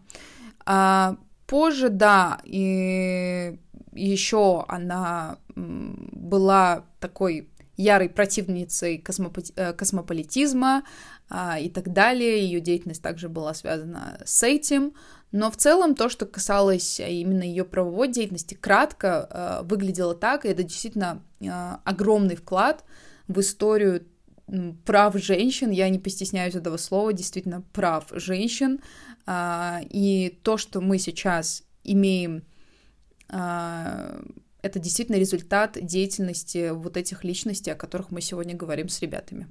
А 0.65 1.17
позже, 1.49 1.89
да, 1.89 2.41
и 2.45 3.59
еще 3.93 4.65
она 4.69 5.39
была 5.57 6.85
такой 7.01 7.50
ярой 7.81 8.09
противницей 8.09 9.03
космопо- 9.05 9.53
э, 9.57 9.73
космополитизма 9.73 10.85
а, 11.29 11.59
и 11.59 11.69
так 11.69 11.93
далее. 11.93 12.45
Ее 12.45 12.61
деятельность 12.61 13.03
также 13.03 13.29
была 13.29 13.55
связана 13.55 14.21
с 14.25 14.43
этим. 14.43 14.95
Но 15.33 15.51
в 15.51 15.57
целом 15.57 15.95
то, 15.95 16.09
что 16.09 16.27
касалось 16.27 16.99
именно 17.01 17.43
ее 17.43 17.65
правовой 17.65 18.09
деятельности, 18.09 18.55
кратко 18.55 19.29
э, 19.31 19.65
выглядело 19.65 20.15
так, 20.15 20.45
и 20.45 20.49
это 20.49 20.65
действительно 20.65 21.23
э, 21.41 21.47
огромный 21.85 22.35
вклад 22.35 22.85
в 23.29 23.39
историю 23.39 24.05
прав 24.85 25.17
женщин, 25.17 25.71
я 25.71 25.89
не 25.89 26.01
постесняюсь 26.01 26.57
этого 26.57 26.77
слова, 26.79 27.13
действительно 27.13 27.63
прав 27.73 28.07
женщин, 28.11 28.81
э, 29.27 29.79
и 29.89 30.41
то, 30.43 30.57
что 30.57 30.81
мы 30.81 30.99
сейчас 30.99 31.63
имеем 31.85 32.45
это 34.63 34.79
действительно 34.79 35.17
результат 35.17 35.79
деятельности 35.81 36.71
вот 36.71 36.97
этих 36.97 37.25
личностей, 37.25 37.71
о 37.71 37.77
которых 37.77 38.11
мы 38.11 38.21
сегодня 38.21 38.55
говорим 38.55 38.89
с 38.89 39.01
ребятами. 39.01 39.49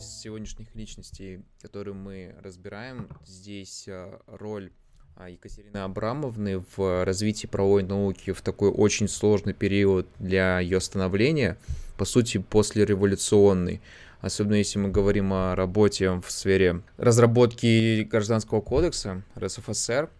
сегодняшних 0.00 0.74
личностей, 0.74 1.40
которые 1.62 1.94
мы 1.94 2.34
разбираем, 2.42 3.08
здесь 3.24 3.86
а, 3.88 4.20
роль 4.26 4.72
а, 5.16 5.28
Екатерины 5.28 5.76
Абрамовны 5.76 6.64
в 6.76 7.04
развитии 7.04 7.46
правовой 7.46 7.82
науки 7.82 8.32
в 8.32 8.42
такой 8.42 8.70
очень 8.70 9.08
сложный 9.08 9.54
период 9.54 10.08
для 10.18 10.60
ее 10.60 10.80
становления, 10.80 11.56
по 11.96 12.04
сути, 12.04 12.38
послереволюционный 12.38 13.80
особенно 14.20 14.56
если 14.56 14.78
мы 14.78 14.88
говорим 14.90 15.32
о 15.32 15.54
работе 15.54 16.10
в 16.10 16.30
сфере 16.30 16.82
разработки 16.96 18.02
гражданского 18.02 18.60
кодекса 18.60 19.22
РСФСР, 19.38 20.10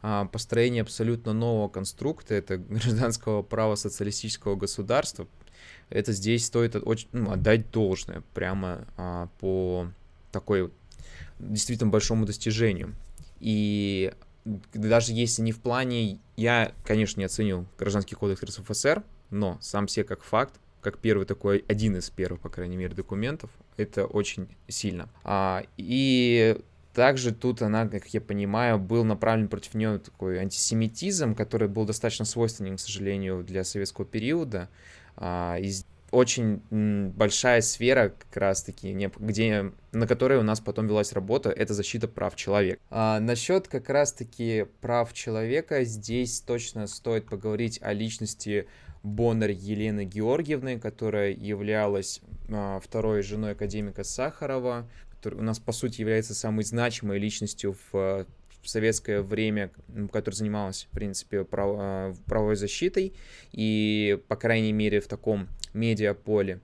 а, 0.00 0.26
построение 0.26 0.82
абсолютно 0.82 1.32
нового 1.32 1.68
конструкта, 1.68 2.34
это 2.34 2.56
гражданского 2.58 3.42
права 3.42 3.74
социалистического 3.74 4.56
государства, 4.56 5.26
это 5.90 6.12
здесь 6.12 6.46
стоит 6.46 6.76
очень, 6.76 7.08
ну, 7.12 7.32
отдать 7.32 7.70
должное 7.70 8.22
прямо 8.34 8.86
а, 8.96 9.28
по 9.40 9.88
такой 10.30 10.70
действительно 11.38 11.90
большому 11.90 12.26
достижению. 12.26 12.94
И 13.40 14.12
даже 14.74 15.12
если 15.12 15.42
не 15.42 15.52
в 15.52 15.60
плане, 15.60 16.18
я, 16.36 16.72
конечно, 16.84 17.20
не 17.20 17.26
оценил 17.26 17.66
гражданский 17.78 18.14
кодекс 18.14 18.42
РСФСР, 18.42 19.02
но 19.30 19.58
сам 19.60 19.88
себе 19.88 20.04
как 20.04 20.22
факт 20.22 20.54
как 20.80 20.98
первый 20.98 21.26
такой, 21.26 21.64
один 21.68 21.96
из 21.96 22.10
первых, 22.10 22.40
по 22.40 22.48
крайней 22.48 22.76
мере, 22.76 22.94
документов. 22.94 23.50
Это 23.76 24.06
очень 24.06 24.48
сильно. 24.68 25.08
А, 25.24 25.64
и 25.76 26.58
также 26.94 27.32
тут 27.32 27.62
она, 27.62 27.86
как 27.86 28.06
я 28.08 28.20
понимаю, 28.20 28.78
был 28.78 29.04
направлен 29.04 29.48
против 29.48 29.74
нее 29.74 29.98
такой 29.98 30.38
антисемитизм, 30.38 31.34
который 31.34 31.68
был 31.68 31.84
достаточно 31.84 32.24
свойственен, 32.24 32.76
к 32.76 32.80
сожалению, 32.80 33.44
для 33.44 33.64
советского 33.64 34.06
периода. 34.06 34.68
А, 35.16 35.56
и 35.60 35.72
очень 36.10 36.62
большая 36.70 37.60
сфера, 37.60 38.14
как 38.18 38.36
раз-таки, 38.36 38.92
где, 39.18 39.72
на 39.92 40.06
которой 40.06 40.38
у 40.38 40.42
нас 40.42 40.60
потом 40.60 40.86
велась 40.86 41.12
работа, 41.12 41.50
это 41.50 41.74
защита 41.74 42.08
прав 42.08 42.34
человека. 42.34 42.80
А 42.90 43.20
насчет 43.20 43.68
как 43.68 43.90
раз-таки 43.90 44.66
прав 44.80 45.12
человека, 45.12 45.84
здесь 45.84 46.40
точно 46.40 46.86
стоит 46.86 47.26
поговорить 47.26 47.78
о 47.82 47.92
личности 47.92 48.66
Боннер 49.08 49.50
Елены 49.50 50.04
Георгиевны, 50.04 50.78
которая 50.78 51.32
являлась 51.32 52.20
а, 52.48 52.80
второй 52.80 53.22
женой 53.22 53.52
академика 53.52 54.04
Сахарова, 54.04 54.88
который 55.10 55.38
у 55.40 55.42
нас, 55.42 55.58
по 55.58 55.72
сути, 55.72 56.00
является 56.00 56.34
самой 56.34 56.64
значимой 56.64 57.18
личностью 57.18 57.76
в 57.92 58.26
в 58.62 58.68
советское 58.68 59.22
время, 59.22 59.70
которая 60.12 60.36
занималась, 60.36 60.88
в 60.90 60.94
принципе, 60.94 61.44
прав, 61.44 61.76
а, 61.78 62.14
правовой 62.26 62.56
защитой, 62.56 63.14
и, 63.52 64.20
по 64.28 64.36
крайней 64.36 64.72
мере, 64.72 65.00
в 65.00 65.06
таком 65.06 65.48
медиаполе, 65.74 66.60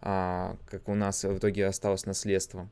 а, 0.00 0.56
как 0.66 0.88
у 0.88 0.94
нас 0.94 1.24
в 1.24 1.38
итоге 1.38 1.66
осталось 1.66 2.06
наследство. 2.06 2.68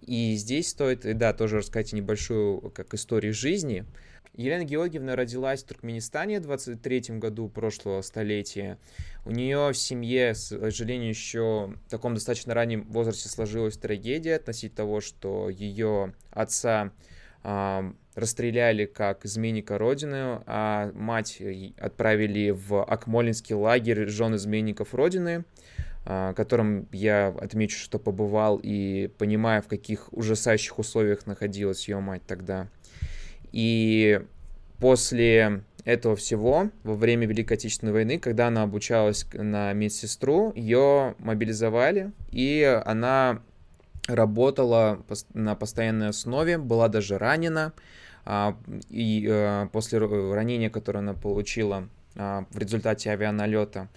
И 0.00 0.34
здесь 0.34 0.68
стоит, 0.68 1.00
да, 1.16 1.32
тоже 1.32 1.58
рассказать 1.58 1.92
небольшую 1.92 2.70
как 2.70 2.92
историю 2.94 3.32
жизни, 3.32 3.84
Елена 4.34 4.64
Георгиевна 4.64 5.14
родилась 5.14 5.62
в 5.62 5.66
Туркменистане 5.66 6.40
в 6.40 6.44
23 6.44 7.18
году 7.18 7.50
прошлого 7.50 8.00
столетия. 8.00 8.78
У 9.26 9.30
нее 9.30 9.72
в 9.72 9.76
семье, 9.76 10.32
к 10.32 10.36
сожалению, 10.36 11.10
еще 11.10 11.74
в 11.86 11.90
таком 11.90 12.14
достаточно 12.14 12.54
раннем 12.54 12.84
возрасте 12.84 13.28
сложилась 13.28 13.76
трагедия 13.76 14.36
относительно 14.36 14.76
того, 14.76 15.00
что 15.02 15.50
ее 15.50 16.14
отца 16.30 16.92
э, 17.44 17.92
расстреляли 18.14 18.86
как 18.86 19.26
изменника 19.26 19.76
Родины, 19.76 20.40
а 20.46 20.90
мать 20.94 21.42
отправили 21.78 22.50
в 22.52 22.82
Акмолинский 22.84 23.54
лагерь 23.54 24.06
жен 24.06 24.36
изменников 24.36 24.94
Родины, 24.94 25.44
в 26.06 26.32
котором 26.34 26.88
я 26.90 27.28
отмечу, 27.28 27.78
что 27.78 27.98
побывал 27.98 28.58
и 28.60 29.08
понимая, 29.18 29.60
в 29.60 29.68
каких 29.68 30.12
ужасающих 30.12 30.78
условиях 30.78 31.26
находилась 31.26 31.86
ее 31.86 32.00
мать 32.00 32.22
тогда. 32.26 32.68
И 33.52 34.20
после 34.78 35.62
этого 35.84 36.16
всего 36.16 36.70
во 36.84 36.94
время 36.94 37.26
Великой 37.26 37.54
Отечественной 37.54 37.92
войны, 37.92 38.18
когда 38.18 38.48
она 38.48 38.62
обучалась 38.62 39.26
на 39.32 39.72
медсестру, 39.72 40.52
ее 40.54 41.14
мобилизовали, 41.18 42.12
и 42.30 42.62
она 42.84 43.42
работала 44.06 45.04
на 45.34 45.54
постоянной 45.54 46.08
основе, 46.08 46.58
была 46.58 46.88
даже 46.88 47.18
ранена, 47.18 47.72
а, 48.24 48.56
и 48.88 49.26
э, 49.28 49.68
после 49.72 49.98
ранения, 49.98 50.70
которое 50.70 51.00
она 51.00 51.14
получила 51.14 51.88
а, 52.16 52.46
в 52.50 52.58
результате 52.58 53.10
авианалета, 53.10 53.88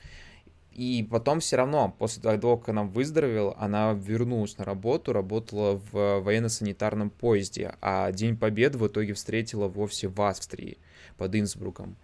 и 0.76 1.08
потом 1.10 1.40
все 1.40 1.56
равно, 1.56 1.96
после 1.98 2.22
того, 2.22 2.58
как 2.58 2.70
она 2.70 2.84
выздоровела, 2.84 3.56
она 3.58 3.94
вернулась 3.94 4.58
на 4.58 4.66
работу, 4.66 5.14
работала 5.14 5.82
в 5.92 6.20
военно-санитарном 6.20 7.10
поезде, 7.10 7.76
а 7.82 8.12
День 8.12 8.36
Победы 8.36 8.78
в 8.78 8.86
итоге 8.86 9.14
встретила 9.14 9.70
вовсе 9.70 10.10
в 10.10 10.22
Австрии, 10.22 10.78
под 11.18 11.34
Инсбруком. 11.34 11.96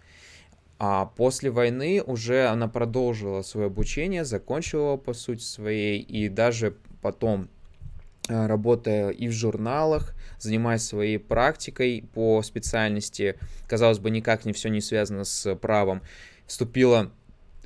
А 0.78 1.04
после 1.04 1.50
войны 1.50 2.02
уже 2.02 2.46
она 2.46 2.66
продолжила 2.66 3.42
свое 3.42 3.66
обучение, 3.66 4.24
закончила 4.24 4.96
по 4.96 5.12
сути 5.12 5.42
своей, 5.42 6.00
и 6.00 6.30
даже 6.30 6.74
потом 7.02 7.50
э, 8.28 8.46
работая 8.46 9.10
и 9.10 9.28
в 9.28 9.32
журналах, 9.32 10.14
занимаясь 10.38 10.82
своей 10.82 11.18
практикой 11.18 12.08
по 12.14 12.42
специальности, 12.42 13.38
казалось 13.68 13.98
бы, 13.98 14.08
никак 14.10 14.46
не 14.46 14.54
все 14.54 14.70
не 14.70 14.80
связано 14.80 15.24
с 15.24 15.54
правом, 15.56 16.00
вступила 16.46 17.12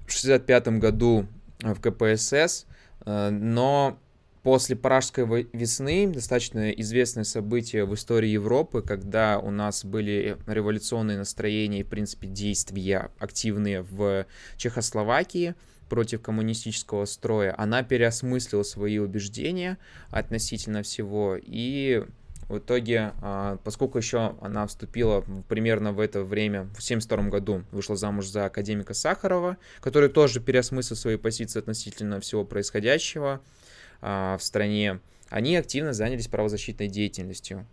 в 0.07 0.13
65 0.13 0.69
году 0.79 1.27
э, 1.63 1.75
в 1.75 1.81
КПСС, 1.81 2.67
э, 3.05 3.31
но 3.31 3.99
после 4.43 4.77
Пражской 4.77 5.49
весны, 5.53 6.07
достаточно 6.07 6.71
известное 6.71 7.25
событие 7.25 7.85
в 7.85 7.95
истории 7.95 8.29
Европы, 8.29 8.81
когда 8.81 9.41
у 9.41 9.51
нас 9.51 9.85
были 9.85 10.37
революционные 10.47 11.19
настроения 11.19 11.81
и, 11.81 11.83
в 11.83 11.89
принципе, 11.89 12.29
действия 12.29 13.11
активные 13.19 13.83
в 13.83 14.25
Чехословакии 14.57 15.57
против 15.89 16.23
коммунистического 16.23 17.07
строя, 17.07 17.55
она 17.59 17.83
переосмыслила 17.83 18.63
свои 18.63 18.99
убеждения 18.99 19.79
относительно 20.11 20.85
всего 20.85 21.37
и 21.41 22.05
в 22.49 22.59
итоге, 22.59 23.13
а, 23.23 23.59
поскольку 23.65 23.99
еще 23.99 24.37
она 24.41 24.67
вступила 24.67 25.25
примерно 25.49 25.93
в 25.93 26.01
это 26.01 26.23
время, 26.23 26.63
в 26.63 26.79
1972 26.79 27.31
году, 27.31 27.65
вышла 27.73 27.97
замуж 27.97 28.27
за 28.27 28.47
академика 28.47 28.95
Сахарова, 28.95 29.57
который 29.81 30.09
тоже 30.09 30.41
переосмыслил 30.41 30.97
свои 30.97 31.17
позиции 31.17 31.59
относительно 31.59 32.21
всего 32.21 32.45
происходящего 32.45 33.41
а, 34.01 34.37
в 34.39 34.43
стране, 34.43 35.01
они 35.29 35.57
активно 35.57 35.93
занялись 35.93 36.29
правозащитной 36.29 36.89
деятельностью. 36.89 37.67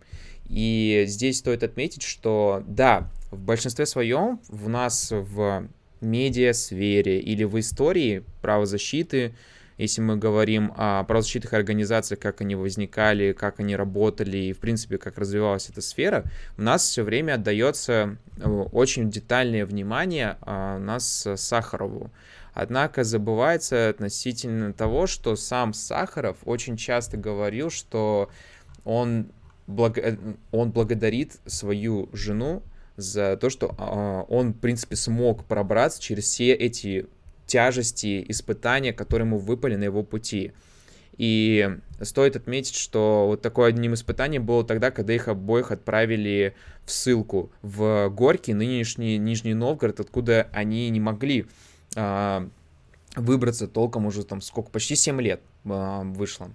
И 0.46 1.04
здесь 1.06 1.38
стоит 1.38 1.62
отметить, 1.62 2.02
что 2.02 2.62
да, 2.66 3.10
в 3.30 3.38
большинстве 3.38 3.86
своем 3.86 4.40
в 4.48 4.68
нас 4.68 5.10
в 5.10 5.68
медиасфере 6.00 7.20
или 7.20 7.44
в 7.44 7.58
истории 7.58 8.24
правозащиты 8.42 9.34
если 9.76 10.00
мы 10.00 10.16
говорим 10.16 10.72
о 10.76 11.04
правозащитных 11.04 11.52
организациях, 11.52 12.20
как 12.20 12.40
они 12.40 12.54
возникали, 12.54 13.32
как 13.32 13.60
они 13.60 13.74
работали 13.76 14.36
и, 14.38 14.52
в 14.52 14.58
принципе, 14.58 14.98
как 14.98 15.18
развивалась 15.18 15.68
эта 15.68 15.80
сфера, 15.80 16.24
у 16.56 16.62
нас 16.62 16.84
все 16.84 17.02
время 17.02 17.34
отдается 17.34 18.16
э, 18.38 18.48
очень 18.48 19.10
детальное 19.10 19.66
внимание 19.66 20.36
а, 20.42 20.76
у 20.76 20.80
нас 20.80 21.26
Сахарову. 21.36 22.10
Однако 22.52 23.02
забывается 23.02 23.88
относительно 23.88 24.72
того, 24.72 25.08
что 25.08 25.34
сам 25.34 25.74
Сахаров 25.74 26.36
очень 26.44 26.76
часто 26.76 27.16
говорил, 27.16 27.68
что 27.68 28.30
он, 28.84 29.26
благ... 29.66 29.98
Э, 29.98 30.16
он 30.52 30.70
благодарит 30.70 31.40
свою 31.46 32.08
жену 32.12 32.62
за 32.96 33.36
то, 33.36 33.50
что 33.50 33.74
э, 33.76 34.32
он, 34.32 34.52
в 34.52 34.58
принципе, 34.60 34.94
смог 34.94 35.44
пробраться 35.46 36.00
через 36.00 36.24
все 36.24 36.52
эти 36.52 37.08
тяжести, 37.46 38.24
испытания, 38.28 38.92
которые 38.92 39.26
ему 39.26 39.38
выпали 39.38 39.76
на 39.76 39.84
его 39.84 40.02
пути. 40.02 40.52
И 41.16 41.78
стоит 42.00 42.36
отметить, 42.36 42.74
что 42.74 43.26
вот 43.28 43.42
такое 43.42 43.68
одним 43.68 43.94
испытанием 43.94 44.44
было 44.44 44.64
тогда, 44.64 44.90
когда 44.90 45.12
их 45.12 45.28
обоих 45.28 45.70
отправили 45.70 46.54
в 46.84 46.90
ссылку 46.90 47.52
в 47.62 48.08
Горький, 48.08 48.54
нынешний 48.54 49.18
Нижний 49.18 49.54
Новгород, 49.54 50.00
откуда 50.00 50.48
они 50.52 50.90
не 50.90 51.00
могли 51.00 51.46
а, 51.96 52.48
выбраться 53.14 53.68
толком 53.68 54.06
уже 54.06 54.24
там 54.24 54.40
сколько, 54.40 54.70
почти 54.70 54.96
7 54.96 55.20
лет 55.20 55.40
а, 55.64 56.02
вышло, 56.02 56.50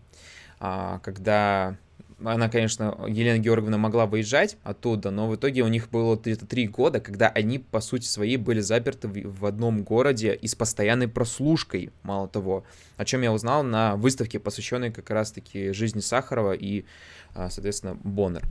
а, 0.59 0.99
когда 0.99 1.77
она, 2.23 2.49
конечно, 2.49 2.97
Елена 3.08 3.39
Георгиевна 3.39 3.77
могла 3.77 4.05
выезжать 4.05 4.58
оттуда, 4.63 5.12
но 5.12 5.27
в 5.27 5.36
итоге 5.36 5.63
у 5.63 5.67
них 5.67 5.89
было 5.89 6.15
где-то 6.15 6.45
три 6.45 6.67
года, 6.67 6.99
когда 6.99 7.29
они, 7.29 7.60
по 7.60 7.79
сути 7.79 8.05
своей, 8.05 8.38
были 8.38 8.60
заперты 8.60 9.08
в, 9.08 9.45
одном 9.45 9.84
городе 9.84 10.34
и 10.34 10.47
с 10.47 10.55
постоянной 10.55 11.08
прослушкой, 11.08 11.91
мало 12.03 12.27
того, 12.27 12.63
о 12.97 13.05
чем 13.05 13.21
я 13.21 13.32
узнал 13.32 13.63
на 13.63 13.95
выставке, 13.95 14.39
посвященной 14.39 14.91
как 14.91 15.10
раз-таки 15.10 15.71
жизни 15.71 15.99
Сахарова 15.99 16.53
и, 16.53 16.86
а, 17.34 17.49
соответственно, 17.49 17.97
Боннер. 18.03 18.43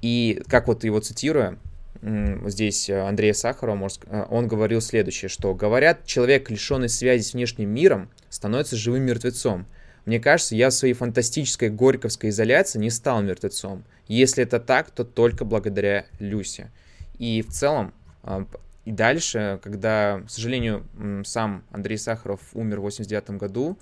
И, 0.00 0.42
как 0.48 0.68
вот 0.68 0.84
его 0.84 1.00
цитируя, 1.00 1.58
здесь 2.00 2.88
Андрея 2.88 3.32
Сахарова, 3.32 3.88
а, 4.06 4.26
он 4.30 4.48
говорил 4.48 4.80
следующее, 4.80 5.28
что 5.28 5.54
говорят, 5.54 6.06
человек, 6.06 6.50
лишенный 6.50 6.88
связи 6.88 7.22
с 7.22 7.34
внешним 7.34 7.70
миром, 7.70 8.08
становится 8.30 8.76
живым 8.76 9.02
мертвецом– 9.02 9.66
мне 10.08 10.20
кажется, 10.20 10.56
я 10.56 10.70
в 10.70 10.72
своей 10.72 10.94
фантастической 10.94 11.68
горьковской 11.68 12.30
изоляции 12.30 12.78
не 12.78 12.88
стал 12.88 13.20
мертвецом. 13.20 13.84
Если 14.06 14.42
это 14.42 14.58
так, 14.58 14.90
то 14.90 15.04
только 15.04 15.44
благодаря 15.44 16.06
Люсе. 16.18 16.70
И 17.18 17.42
в 17.42 17.50
целом, 17.50 17.92
а, 18.22 18.46
и 18.86 18.90
дальше, 18.90 19.60
когда, 19.62 20.22
к 20.26 20.30
сожалению, 20.30 20.86
сам 21.26 21.62
Андрей 21.70 21.98
Сахаров 21.98 22.40
умер 22.54 22.78
в 22.78 22.84
89 22.84 23.36
году, 23.36 23.78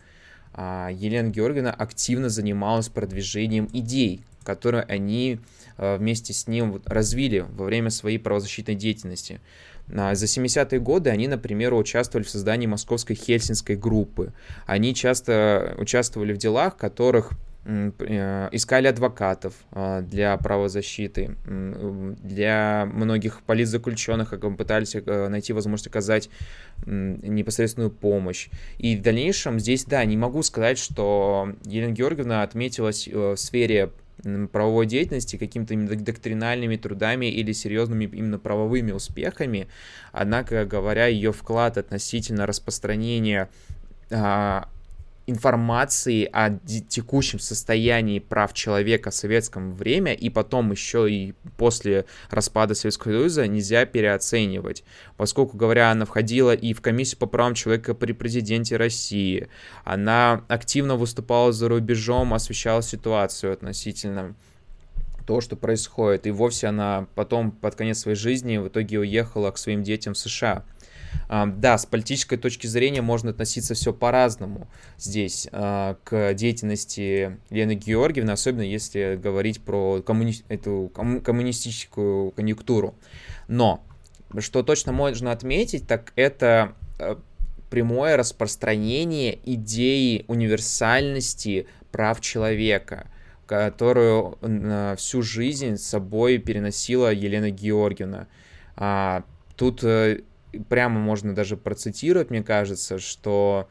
а, 0.53 0.89
Елена 0.93 1.29
Георгиевна 1.29 1.71
активно 1.71 2.29
занималась 2.29 2.89
продвижением 2.89 3.71
идей, 3.73 4.25
которые 4.43 4.83
они 4.83 5.39
а, 5.77 5.97
вместе 5.97 6.33
с 6.33 6.49
ним 6.49 6.83
развили 6.87 7.47
во 7.49 7.67
время 7.67 7.91
своей 7.91 8.19
правозащитной 8.19 8.75
деятельности. 8.75 9.41
А, 9.95 10.15
за 10.15 10.27
70-е 10.27 10.81
годы 10.81 11.11
они, 11.11 11.29
например, 11.29 11.75
участвовали 11.75 12.25
в 12.25 12.31
создании 12.31 12.67
московской 12.67 13.17
хельсинской 13.17 13.77
группы. 13.77 14.33
Они 14.67 14.95
часто 14.95 15.75
участвовали 15.79 16.33
в 16.33 16.39
делах, 16.39 16.77
которых 16.77 17.33
э, 17.65 18.49
искали 18.53 18.89
адвокатов 18.89 19.55
а, 19.73 20.01
для 20.03 20.37
правозащиты, 20.37 21.37
для 21.47 22.89
многих 22.93 23.43
политзаключенных, 23.43 24.31
как 24.31 24.57
пытались 24.57 24.95
э, 24.95 25.29
найти 25.29 25.53
возможность 25.53 25.87
оказать 25.87 26.31
непосредственную 26.85 27.91
помощь. 27.91 28.49
И 28.79 28.97
в 28.97 29.03
дальнейшем 29.03 29.61
здесь, 29.61 29.85
да, 29.85 30.05
не 30.05 30.17
могу 30.17 30.43
сказать, 30.43 30.79
что 30.79 31.53
Елена 31.65 31.93
Георгиевна 31.93 32.43
отметилась 32.43 33.09
э, 33.09 33.13
в 33.13 33.37
сфере 33.37 33.91
правовой 34.53 34.87
деятельности 34.87 35.37
какими-то 35.37 35.75
доктринальными 35.97 36.77
трудами 36.77 37.27
или 37.27 37.53
серьезными 37.53 38.05
именно 38.05 38.39
правовыми 38.39 38.93
успехами. 38.93 39.69
Однако, 40.13 40.65
говоря, 40.65 41.07
ее 41.07 41.33
вклад 41.33 41.79
относительно 41.79 42.47
распространения 42.47 43.49
а, 44.11 44.69
информации 45.27 46.29
о 46.33 46.59
текущем 46.89 47.39
состоянии 47.39 48.21
прав 48.21 48.53
человека 48.53 49.11
в 49.11 49.15
советском 49.15 49.73
время 49.73 50.13
и 50.13 50.31
потом 50.31 50.71
еще 50.71 51.11
и 51.11 51.35
после 51.57 52.05
распада 52.31 52.75
Советского 52.75 53.13
Союза 53.13 53.47
нельзя 53.47 53.85
переоценивать, 53.87 54.85
поскольку, 55.17 55.57
говоря, 55.57 55.91
она 55.91 56.05
входила 56.05 56.55
и 56.55 56.73
в 56.73 56.81
комиссию 56.81 57.19
по 57.19 57.27
правам 57.27 57.55
человека 57.55 57.95
при 57.95 58.13
президенте 58.13 58.77
России, 58.77 59.49
она 59.85 60.45
активно 60.49 60.97
выступала 60.97 61.53
за 61.53 61.69
рубежом, 61.69 62.33
освещала 62.33 62.83
ситуацию 62.83 63.53
относительно 63.53 64.35
то, 65.27 65.41
что 65.41 65.57
происходит. 65.57 66.27
И 66.27 66.31
вовсе 66.31 66.69
она 66.69 67.09
потом, 67.15 67.51
под 67.51 67.75
конец 67.75 67.99
своей 67.99 68.17
жизни, 68.17 68.59
в 68.59 68.69
итоге 68.69 69.01
уехала 69.01 69.51
к 69.51 69.59
своим 69.59 69.83
детям 69.83 70.15
в 70.15 70.19
США. 70.19 70.65
Да, 71.29 71.79
с 71.79 71.87
политической 71.87 72.37
точки 72.37 72.67
зрения 72.67 73.03
можно 73.03 73.31
относиться 73.31 73.75
все 73.75 73.93
по-разному 73.93 74.69
здесь 74.99 75.49
а, 75.53 75.97
к 76.05 76.35
деятельности 76.35 77.39
Лены 77.51 77.75
Георгиевны, 77.75 78.31
особенно 78.31 78.63
если 78.63 79.19
говорить 79.21 79.61
про 79.61 80.03
коммуни... 80.03 80.35
эту 80.49 80.91
коммунистическую 80.95 82.31
конъюнктуру. 82.31 82.95
Но, 83.49 83.85
что 84.39 84.63
точно 84.63 84.93
можно 84.93 85.33
отметить, 85.33 85.87
так 85.87 86.13
это 86.17 86.75
а, 86.99 87.21
прямое 87.71 88.17
распространение 88.17 89.39
идеи 89.45 90.25
универсальности 90.29 91.67
прав 91.91 92.21
человека, 92.21 93.09
которую 93.47 94.39
всю 94.97 95.23
жизнь 95.23 95.77
с 95.77 95.85
собой 95.85 96.39
переносила 96.39 97.13
Елена 97.13 97.51
Георгиевна. 97.51 98.29
А, 98.77 99.25
тут 99.57 99.83
э, 99.85 100.21
прямо 100.69 101.01
можно 101.01 101.35
даже 101.35 101.57
процитировать, 101.57 102.31
мне 102.31 102.43
кажется, 102.43 102.99
что 102.99 103.69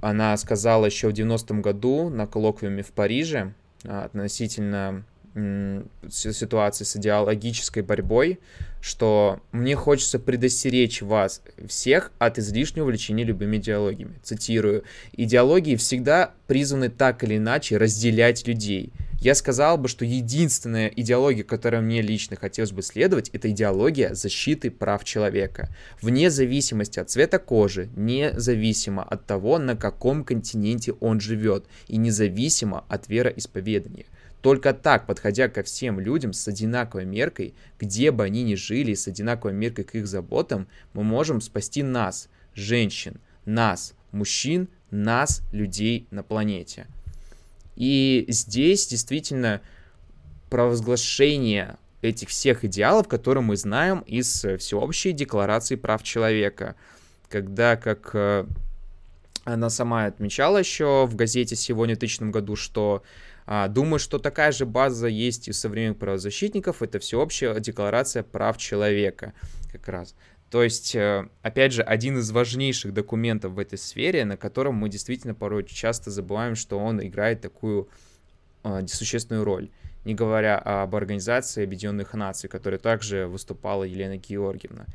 она 0.00 0.36
сказала 0.36 0.86
еще 0.86 1.08
в 1.08 1.12
90-м 1.12 1.62
году 1.62 2.08
на 2.08 2.26
коллоквиуме 2.26 2.82
в 2.82 2.92
Париже 2.92 3.52
а, 3.84 4.04
относительно 4.04 5.04
ситуации 6.08 6.84
с 6.84 6.96
идеологической 6.96 7.82
борьбой, 7.82 8.40
что 8.80 9.40
мне 9.52 9.76
хочется 9.76 10.18
предостеречь 10.18 11.02
вас 11.02 11.42
всех 11.68 12.10
от 12.18 12.38
излишнего 12.38 12.84
увлечения 12.84 13.24
любыми 13.24 13.58
идеологиями. 13.58 14.14
Цитирую. 14.22 14.84
«Идеологии 15.12 15.76
всегда 15.76 16.32
призваны 16.46 16.88
так 16.88 17.22
или 17.22 17.36
иначе 17.36 17.76
разделять 17.76 18.46
людей. 18.46 18.92
Я 19.20 19.34
сказал 19.34 19.78
бы, 19.78 19.88
что 19.88 20.04
единственная 20.04 20.88
идеология, 20.88 21.42
которой 21.42 21.80
мне 21.80 22.02
лично 22.02 22.36
хотелось 22.36 22.72
бы 22.72 22.82
следовать, 22.82 23.30
это 23.30 23.50
идеология 23.50 24.14
защиты 24.14 24.70
прав 24.70 25.04
человека. 25.04 25.74
Вне 26.02 26.30
зависимости 26.30 26.98
от 26.98 27.10
цвета 27.10 27.38
кожи, 27.38 27.88
независимо 27.96 29.02
от 29.02 29.26
того, 29.26 29.58
на 29.58 29.74
каком 29.74 30.22
континенте 30.22 30.92
он 30.92 31.20
живет, 31.20 31.64
и 31.88 31.96
независимо 31.96 32.84
от 32.88 33.08
вероисповедания. 33.08 34.04
Только 34.42 34.74
так, 34.74 35.06
подходя 35.06 35.48
ко 35.48 35.62
всем 35.62 35.98
людям 35.98 36.32
с 36.32 36.46
одинаковой 36.46 37.06
меркой, 37.06 37.54
где 37.80 38.10
бы 38.10 38.22
они 38.22 38.44
ни 38.44 38.54
жили, 38.54 38.94
с 38.94 39.08
одинаковой 39.08 39.54
меркой 39.54 39.84
к 39.84 39.94
их 39.94 40.06
заботам, 40.06 40.68
мы 40.92 41.02
можем 41.02 41.40
спасти 41.40 41.82
нас, 41.82 42.28
женщин, 42.54 43.20
нас, 43.44 43.94
мужчин, 44.12 44.68
нас, 44.90 45.42
людей 45.52 46.06
на 46.10 46.22
планете. 46.22 46.86
И 47.76 48.24
здесь 48.28 48.86
действительно 48.86 49.60
провозглашение 50.50 51.76
этих 52.02 52.28
всех 52.28 52.64
идеалов, 52.64 53.08
которые 53.08 53.42
мы 53.42 53.56
знаем 53.56 54.00
из 54.00 54.44
всеобщей 54.58 55.12
декларации 55.12 55.76
прав 55.76 56.02
человека, 56.02 56.76
когда, 57.28 57.76
как 57.76 58.10
э, 58.14 58.46
она 59.44 59.70
сама 59.70 60.06
отмечала 60.06 60.58
еще 60.58 61.06
в 61.06 61.14
газете 61.16 61.56
сегодня 61.56 61.94
в 61.94 61.98
2000 61.98 62.30
году, 62.30 62.56
что 62.56 63.02
а, 63.46 63.68
думаю, 63.68 64.00
что 64.00 64.18
такая 64.18 64.50
же 64.50 64.66
база 64.66 65.06
есть 65.06 65.46
и 65.46 65.52
у 65.52 65.54
современных 65.54 65.98
правозащитников. 65.98 66.82
Это 66.82 66.98
всеобщая 66.98 67.58
декларация 67.60 68.24
прав 68.24 68.58
человека 68.58 69.32
как 69.70 69.88
раз. 69.88 70.14
То 70.50 70.62
есть, 70.62 70.94
э, 70.94 71.28
опять 71.42 71.72
же, 71.72 71.82
один 71.82 72.18
из 72.18 72.30
важнейших 72.30 72.94
документов 72.94 73.52
в 73.52 73.58
этой 73.58 73.78
сфере, 73.78 74.24
на 74.24 74.36
котором 74.36 74.76
мы 74.76 74.88
действительно 74.88 75.34
порой 75.34 75.64
часто 75.64 76.10
забываем, 76.10 76.54
что 76.54 76.78
он 76.78 77.04
играет 77.04 77.40
такую 77.40 77.88
э, 78.62 78.86
существенную 78.86 79.44
роль. 79.44 79.70
Не 80.04 80.14
говоря 80.14 80.56
об 80.56 80.94
Организации 80.94 81.64
Объединенных 81.64 82.14
Наций, 82.14 82.48
которой 82.48 82.78
также 82.78 83.26
выступала 83.26 83.82
Елена 83.82 84.18
Георгиевна. 84.18 84.86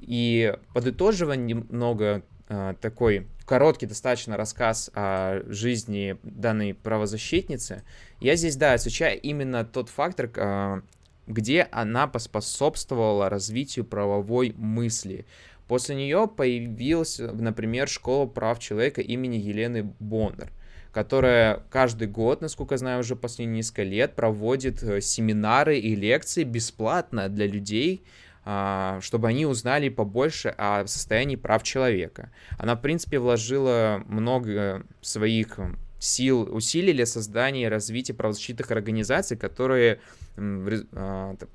И 0.00 0.52
подытоживая 0.74 1.36
немного 1.36 2.22
э, 2.48 2.74
такой 2.80 3.28
короткий 3.44 3.86
достаточно 3.86 4.36
рассказ 4.36 4.90
о 4.94 5.44
жизни 5.46 6.16
данной 6.24 6.74
правозащитницы, 6.74 7.84
я 8.18 8.34
здесь, 8.34 8.56
да, 8.56 8.74
изучаю 8.74 9.20
именно 9.20 9.64
тот 9.64 9.88
фактор, 9.88 10.82
где 11.26 11.68
она 11.70 12.06
поспособствовала 12.06 13.28
развитию 13.28 13.84
правовой 13.84 14.54
мысли. 14.56 15.26
После 15.68 15.94
нее 15.94 16.28
появилась, 16.28 17.18
например, 17.18 17.88
школа 17.88 18.26
прав 18.26 18.58
человека 18.58 19.00
имени 19.00 19.36
Елены 19.36 19.94
Бондар 20.00 20.50
которая 20.92 21.62
каждый 21.70 22.06
год, 22.06 22.42
насколько 22.42 22.74
я 22.74 22.78
знаю, 22.78 23.00
уже 23.00 23.16
последние 23.16 23.56
несколько 23.56 23.82
лет 23.82 24.14
проводит 24.14 24.82
э, 24.82 25.00
семинары 25.00 25.78
и 25.78 25.96
лекции 25.96 26.44
бесплатно 26.44 27.28
для 27.28 27.46
людей, 27.46 28.04
а, 28.44 28.98
чтобы 29.00 29.28
они 29.28 29.46
узнали 29.46 29.88
побольше 29.88 30.54
о 30.58 30.86
состоянии 30.86 31.36
прав 31.36 31.62
человека. 31.62 32.30
Она, 32.58 32.74
в 32.74 32.82
принципе, 32.82 33.18
вложила 33.18 34.02
много 34.06 34.84
своих 35.00 35.58
сил, 35.98 36.48
усилий 36.52 36.92
для 36.92 37.06
создания 37.06 37.64
и 37.64 37.68
развития 37.68 38.14
правозащитных 38.14 38.70
организаций, 38.70 39.36
которые 39.36 40.00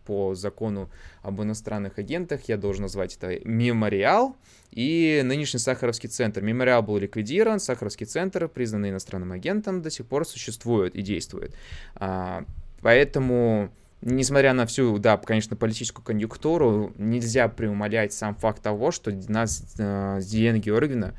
по 0.05 0.35
закону 0.35 0.89
об 1.21 1.41
иностранных 1.41 1.97
агентах, 1.97 2.41
я 2.47 2.57
должен 2.57 2.83
назвать 2.83 3.15
это 3.15 3.39
Мемориал 3.47 4.35
и 4.71 5.21
нынешний 5.23 5.59
Сахаровский 5.59 6.09
центр. 6.09 6.41
Мемориал 6.41 6.83
был 6.83 6.97
ликвидирован, 6.97 7.59
Сахаровский 7.59 8.05
центр, 8.05 8.47
признанный 8.47 8.89
иностранным 8.89 9.31
агентом, 9.31 9.81
до 9.81 9.89
сих 9.89 10.05
пор 10.05 10.25
существует 10.25 10.95
и 10.95 11.01
действует. 11.01 11.55
А, 11.95 12.43
поэтому 12.81 13.71
несмотря 14.01 14.53
на 14.53 14.65
всю, 14.65 14.97
да, 14.99 15.17
конечно, 15.17 15.55
политическую 15.55 16.05
конъюнктуру, 16.05 16.93
нельзя 16.97 17.47
преумолять 17.47 18.13
сам 18.13 18.35
факт 18.35 18.61
того, 18.61 18.91
что 18.91 19.11
нас 19.27 19.75
э, 19.77 20.19
Елена 20.23 20.59
Георгиевна 20.59 21.13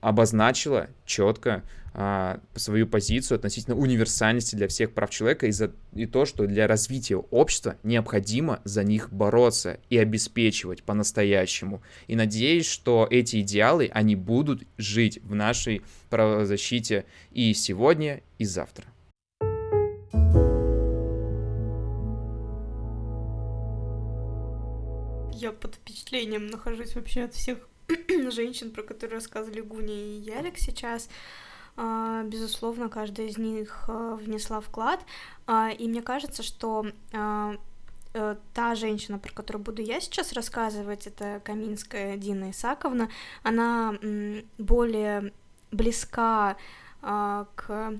обозначила 0.00 0.88
четко 1.04 1.62
а, 1.92 2.40
свою 2.54 2.86
позицию 2.86 3.36
относительно 3.36 3.76
универсальности 3.76 4.54
для 4.54 4.68
всех 4.68 4.92
прав 4.92 5.10
человека 5.10 5.46
и, 5.46 5.50
за, 5.50 5.72
и 5.92 6.06
то, 6.06 6.24
что 6.24 6.46
для 6.46 6.66
развития 6.66 7.16
общества 7.16 7.76
необходимо 7.82 8.60
за 8.64 8.84
них 8.84 9.12
бороться 9.12 9.80
и 9.90 9.98
обеспечивать 9.98 10.82
по-настоящему. 10.84 11.82
И 12.06 12.14
надеюсь, 12.14 12.66
что 12.66 13.08
эти 13.10 13.40
идеалы, 13.40 13.90
они 13.92 14.14
будут 14.14 14.62
жить 14.78 15.20
в 15.22 15.34
нашей 15.34 15.82
правозащите 16.08 17.06
и 17.32 17.52
сегодня, 17.54 18.22
и 18.38 18.44
завтра. 18.44 18.86
я 25.40 25.52
под 25.52 25.76
впечатлением 25.76 26.48
нахожусь 26.48 26.94
вообще 26.94 27.22
от 27.24 27.34
всех 27.34 27.69
женщин, 28.30 28.70
про 28.70 28.82
которые 28.82 29.16
рассказывали 29.16 29.60
Гуни 29.60 30.18
и 30.18 30.20
Ялик 30.20 30.58
сейчас. 30.58 31.08
А, 31.76 32.22
безусловно, 32.24 32.88
каждая 32.88 33.28
из 33.28 33.38
них 33.38 33.84
а, 33.88 34.16
внесла 34.16 34.60
вклад, 34.60 35.00
а, 35.46 35.70
и 35.70 35.88
мне 35.88 36.02
кажется, 36.02 36.42
что 36.42 36.86
э, 37.12 37.56
та 38.54 38.74
женщина, 38.74 39.18
про 39.18 39.32
которую 39.32 39.62
буду 39.62 39.82
я 39.82 40.00
сейчас 40.00 40.32
рассказывать, 40.32 41.06
это 41.06 41.40
Каминская 41.44 42.16
Дина 42.16 42.50
Исаковна, 42.50 43.08
она 43.44 43.94
более 44.58 45.32
близка 45.70 46.56
к 47.00 47.94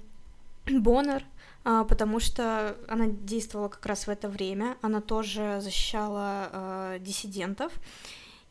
Боннер, 0.66 1.24
потому 1.62 2.18
что 2.18 2.76
она 2.88 3.06
действовала 3.06 3.68
как 3.68 3.86
раз 3.86 4.08
в 4.08 4.10
это 4.10 4.28
время, 4.28 4.76
она 4.82 5.00
тоже 5.00 5.60
защищала 5.60 6.96
диссидентов, 6.98 7.72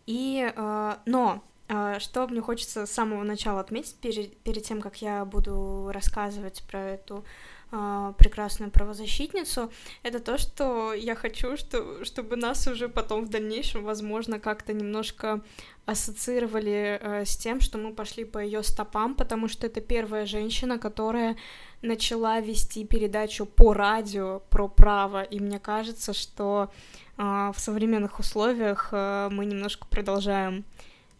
и, 0.09 0.51
э, 0.55 0.95
но 1.05 1.43
э, 1.67 1.99
что 1.99 2.27
мне 2.27 2.41
хочется 2.41 2.87
с 2.87 2.91
самого 2.91 3.21
начала 3.21 3.59
отметить, 3.59 3.95
перед, 3.97 4.35
перед 4.37 4.63
тем, 4.63 4.81
как 4.81 5.03
я 5.03 5.23
буду 5.23 5.91
рассказывать 5.93 6.63
про 6.63 6.79
эту 6.79 7.23
прекрасную 7.69 8.71
правозащитницу, 8.71 9.71
это 10.01 10.19
то, 10.19 10.37
что 10.39 10.93
я 10.93 11.13
хочу, 11.13 11.55
что, 11.55 12.03
чтобы 12.03 12.35
нас 12.35 12.65
уже 12.67 12.89
потом 12.89 13.25
в 13.25 13.29
дальнейшем, 13.29 13.83
возможно, 13.83 14.39
как-то 14.39 14.73
немножко 14.73 15.41
ассоциировали 15.89 16.99
э, 17.01 17.25
с 17.25 17.35
тем, 17.35 17.61
что 17.61 17.77
мы 17.77 17.93
пошли 17.93 18.23
по 18.23 18.37
ее 18.39 18.63
стопам, 18.63 19.15
потому 19.15 19.47
что 19.47 19.67
это 19.67 19.81
первая 19.81 20.25
женщина, 20.25 20.77
которая 20.77 21.35
начала 21.81 22.39
вести 22.39 22.85
передачу 22.85 23.45
по 23.45 23.73
радио 23.73 24.41
про 24.49 24.67
право, 24.67 25.23
и 25.23 25.39
мне 25.39 25.59
кажется, 25.59 26.13
что 26.13 26.71
э, 27.17 27.21
в 27.21 27.55
современных 27.57 28.19
условиях 28.19 28.89
э, 28.91 29.29
мы 29.31 29.45
немножко 29.45 29.87
продолжаем 29.87 30.63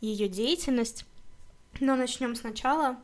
ее 0.02 0.28
деятельность. 0.28 1.06
Но 1.80 1.96
начнем 1.96 2.36
сначала. 2.36 2.98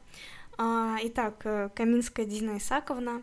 Итак, 0.58 1.42
э, 1.46 1.70
Каминская 1.76 2.26
Дина 2.26 2.58
Исаковна, 2.58 3.22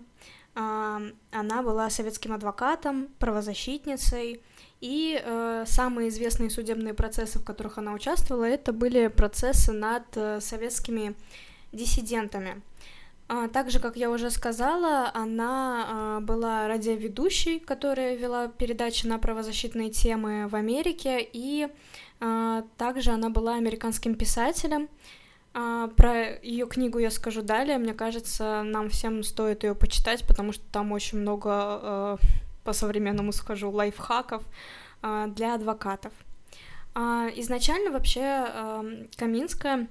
э, 0.54 1.12
она 1.30 1.62
была 1.62 1.90
советским 1.90 2.32
адвокатом, 2.32 3.08
правозащитницей, 3.18 4.42
и 4.80 5.20
э, 5.22 5.64
самые 5.66 6.08
известные 6.08 6.50
судебные 6.50 6.94
процессы, 6.94 7.38
в 7.38 7.44
которых 7.44 7.78
она 7.78 7.92
участвовала, 7.92 8.44
это 8.44 8.72
были 8.72 9.06
процессы 9.06 9.72
над 9.72 10.04
э, 10.16 10.40
советскими 10.40 11.14
диссидентами. 11.72 12.62
А, 13.28 13.48
также, 13.48 13.80
как 13.80 13.96
я 13.96 14.10
уже 14.10 14.30
сказала, 14.30 15.10
она 15.14 15.86
а, 15.88 16.20
была 16.20 16.68
радиоведущей, 16.68 17.60
которая 17.60 18.14
вела 18.14 18.48
передачи 18.48 19.06
на 19.06 19.18
правозащитные 19.18 19.88
темы 19.88 20.48
в 20.48 20.54
Америке, 20.54 21.26
и 21.32 21.68
а, 22.20 22.64
также 22.76 23.10
она 23.10 23.30
была 23.30 23.54
американским 23.54 24.16
писателем. 24.16 24.88
Про 25.52 26.38
ее 26.42 26.66
книгу 26.66 26.98
я 26.98 27.10
скажу 27.10 27.42
далее. 27.42 27.76
Мне 27.78 27.92
кажется, 27.94 28.62
нам 28.62 28.88
всем 28.88 29.22
стоит 29.22 29.64
ее 29.64 29.74
почитать, 29.74 30.26
потому 30.26 30.52
что 30.52 30.64
там 30.72 30.92
очень 30.92 31.18
много, 31.18 32.18
по 32.64 32.72
современному 32.72 33.32
скажу, 33.32 33.70
лайфхаков 33.70 34.42
для 35.02 35.54
адвокатов. 35.54 36.12
Изначально 36.94 37.90
вообще 37.90 39.06
Каминская 39.16 39.88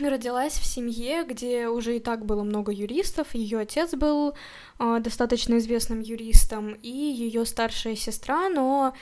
родилась 0.00 0.54
в 0.54 0.64
семье, 0.64 1.24
где 1.24 1.68
уже 1.68 1.96
и 1.96 2.00
так 2.00 2.24
было 2.24 2.42
много 2.44 2.70
юристов. 2.72 3.34
Ее 3.34 3.58
отец 3.58 3.94
был 3.94 4.34
достаточно 4.78 5.58
известным 5.58 6.00
юристом, 6.00 6.74
и 6.82 6.88
ее 6.88 7.44
старшая 7.44 7.96
сестра, 7.96 8.48
но 8.48 8.94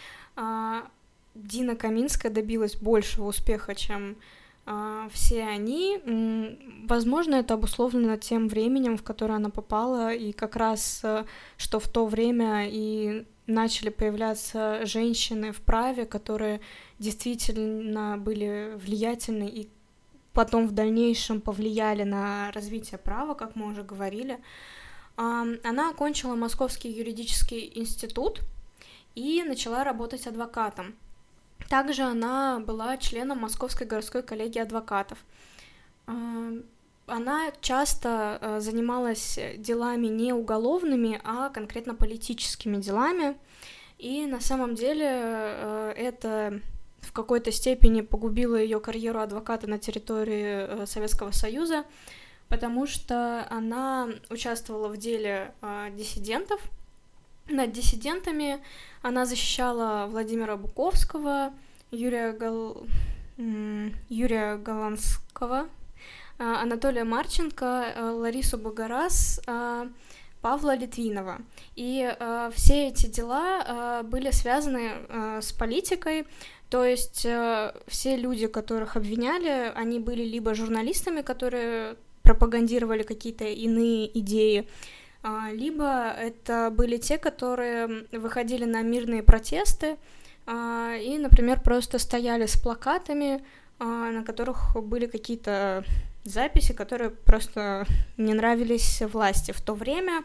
Дина 1.34 1.76
Каминская 1.76 2.32
добилась 2.32 2.74
большего 2.76 3.26
успеха, 3.28 3.74
чем 3.74 4.12
а, 4.12 4.39
все 5.12 5.44
они, 5.44 5.98
возможно, 6.87 7.37
это 7.37 7.54
обусловлено 7.54 8.16
тем 8.16 8.48
временем, 8.48 8.96
в 8.96 9.02
которое 9.02 9.35
она 9.35 9.50
попала, 9.50 10.12
и 10.12 10.33
как 10.33 10.56
раз, 10.56 11.00
э, 11.02 11.24
что 11.56 11.80
в 11.80 11.88
то 11.88 12.06
время 12.06 12.68
и 12.68 13.26
начали 13.46 13.88
появляться 13.88 14.87
женщины 14.87 15.52
в 15.52 15.61
праве, 15.61 16.06
которые 16.06 16.61
действительно 16.98 18.16
были 18.18 18.74
влиятельны 18.76 19.48
и 19.48 19.68
потом 20.33 20.68
в 20.68 20.72
дальнейшем 20.72 21.40
повлияли 21.40 22.04
на 22.04 22.52
развитие 22.52 22.98
права, 22.98 23.35
как 23.35 23.56
мы 23.56 23.66
уже 23.66 23.83
говорили. 23.83 24.38
Она 25.16 25.90
окончила 25.90 26.35
Московский 26.35 26.90
юридический 26.90 27.72
институт 27.74 28.40
и 29.14 29.42
начала 29.42 29.85
работать 29.85 30.26
адвокатом. 30.26 30.94
Также 31.68 32.03
она 32.03 32.59
была 32.61 32.96
членом 32.96 33.38
Московской 33.38 33.87
городской 33.87 34.23
коллегии 34.23 34.61
адвокатов. 34.61 35.18
Она 37.11 37.51
часто 37.61 38.38
э, 38.40 38.61
занималась 38.61 39.38
делами 39.57 40.07
не 40.07 40.33
уголовными, 40.33 41.20
а 41.25 41.49
конкретно 41.49 41.94
политическими 41.94 42.77
делами. 42.77 43.37
И 43.99 44.27
на 44.27 44.40
самом 44.40 44.77
деле 44.77 45.07
э, 45.09 45.92
это 45.96 46.61
в 47.01 47.12
какой-то 47.12 47.51
степени 47.51 48.03
погубило 48.03 48.55
ее 48.55 48.79
карьеру 48.79 49.20
адвоката 49.20 49.66
на 49.66 49.79
территории 49.79 50.83
э, 50.83 50.87
Советского 50.87 51.33
Союза, 51.33 51.85
потому 52.49 52.87
что 52.87 53.44
она 53.51 54.09
участвовала 54.29 54.88
в 54.88 54.96
деле 54.96 55.53
диссидентов. 55.92 56.61
Над 57.50 57.72
диссидентами 57.72 58.60
она 59.02 59.26
защищала 59.26 60.06
Владимира 60.08 60.56
Буковского, 60.56 61.52
Юрия, 61.90 62.32
Гал... 62.32 62.86
Юрия 64.08 64.56
Голландского, 64.56 65.68
а, 66.38 66.62
Анатолия 66.62 67.04
Марченко, 67.04 67.66
а, 67.66 68.12
Ларису 68.12 68.58
Богораз, 68.58 69.40
а, 69.46 69.88
Павла 70.42 70.74
Литвинова. 70.76 71.38
И 71.76 72.16
все 72.54 72.88
эти 72.88 73.08
дела 73.08 74.02
были 74.04 74.30
связаны 74.30 75.42
с 75.42 75.52
политикой, 75.52 76.26
то 76.70 76.82
есть 76.82 77.26
все 77.88 78.16
люди, 78.16 78.46
которых 78.46 78.96
обвиняли, 78.96 79.70
они 79.74 79.98
были 79.98 80.22
либо 80.22 80.54
журналистами, 80.54 81.20
которые 81.20 81.96
пропагандировали 82.22 83.02
какие-то 83.02 83.44
иные 83.44 84.18
идеи, 84.18 84.66
либо 85.52 86.11
это 86.11 86.72
были 86.74 86.96
те, 86.96 87.18
которые 87.18 88.06
выходили 88.12 88.64
на 88.64 88.83
мирные 88.83 89.22
протесты 89.22 89.96
э, 90.46 90.98
и, 91.02 91.18
например, 91.18 91.61
просто 91.61 91.98
стояли 91.98 92.46
с 92.46 92.56
плакатами, 92.56 93.44
э, 93.78 93.85
на 93.85 94.24
которых 94.24 94.76
были 94.83 95.06
какие-то 95.06 95.85
записи, 96.24 96.72
которые 96.72 97.11
просто 97.11 97.87
не 98.16 98.35
нравились 98.35 99.02
власти 99.02 99.52
в 99.52 99.61
то 99.61 99.74
время. 99.74 100.24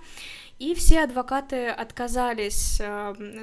И 0.60 0.74
все 0.74 1.04
адвокаты 1.04 1.68
отказались 1.68 2.82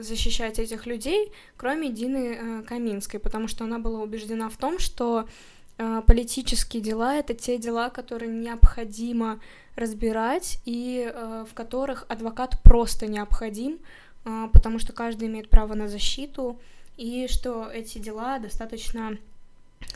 защищать 0.00 0.58
этих 0.58 0.86
людей, 0.86 1.30
кроме 1.58 1.90
Дины 1.90 2.38
э, 2.38 2.62
Каминской, 2.62 3.20
потому 3.20 3.48
что 3.48 3.64
она 3.64 3.78
была 3.78 4.00
убеждена 4.00 4.48
в 4.48 4.56
том, 4.56 4.78
что 4.78 5.28
э, 5.76 6.02
политические 6.06 6.82
дела 6.82 7.16
это 7.16 7.34
те 7.34 7.58
дела, 7.58 7.90
которые 7.90 8.32
необходимо 8.32 9.40
разбирать 9.76 10.60
и 10.64 11.12
в 11.48 11.54
которых 11.54 12.04
адвокат 12.08 12.60
просто 12.62 13.06
необходим, 13.06 13.78
потому 14.22 14.78
что 14.78 14.92
каждый 14.92 15.28
имеет 15.28 15.48
право 15.48 15.74
на 15.74 15.88
защиту 15.88 16.58
и 16.96 17.26
что 17.28 17.70
эти 17.70 17.98
дела 17.98 18.38
достаточно 18.38 19.16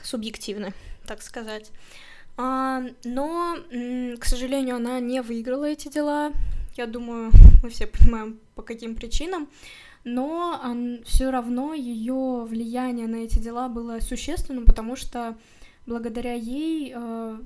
субъективны, 0.02 0.72
так 1.06 1.22
сказать. 1.22 1.70
А, 2.36 2.82
но, 3.04 3.56
к 4.18 4.24
сожалению, 4.24 4.76
она 4.76 5.00
не 5.00 5.22
выиграла 5.22 5.64
эти 5.64 5.88
дела. 5.88 6.32
Я 6.76 6.86
думаю, 6.86 7.30
мы 7.62 7.70
все 7.70 7.86
понимаем, 7.86 8.38
по 8.54 8.62
каким 8.62 8.94
причинам. 8.94 9.48
Но 10.04 10.62
все 11.04 11.30
равно 11.30 11.74
ее 11.74 12.44
влияние 12.48 13.08
на 13.08 13.16
эти 13.16 13.40
дела 13.40 13.68
было 13.68 13.98
существенным, 13.98 14.64
потому 14.64 14.94
что 14.94 15.36
благодаря 15.84 16.34
ей 16.34 16.92
э, 16.94 17.38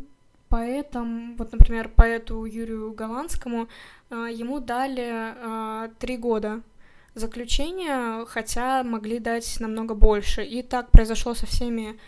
поэтам, 0.51 1.37
вот, 1.37 1.53
например, 1.53 1.89
поэту 1.89 2.45
Юрию 2.45 2.93
Голландскому, 2.93 3.69
э, 4.11 4.29
ему 4.33 4.61
дали 4.61 5.09
э, 5.35 5.89
три 5.99 6.19
года 6.19 6.61
заключения, 7.15 8.25
хотя 8.27 8.85
могли 8.85 9.19
дать 9.19 9.59
намного 9.61 9.95
больше. 9.95 10.45
И 10.45 10.63
так 10.63 10.91
произошло 10.91 11.35
со 11.35 11.47
всеми 11.47 11.99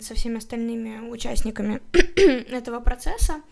со 0.00 0.14
всеми 0.14 0.38
остальными 0.38 1.10
участниками 1.10 1.82
этого 2.50 2.80
процесса. 2.80 3.42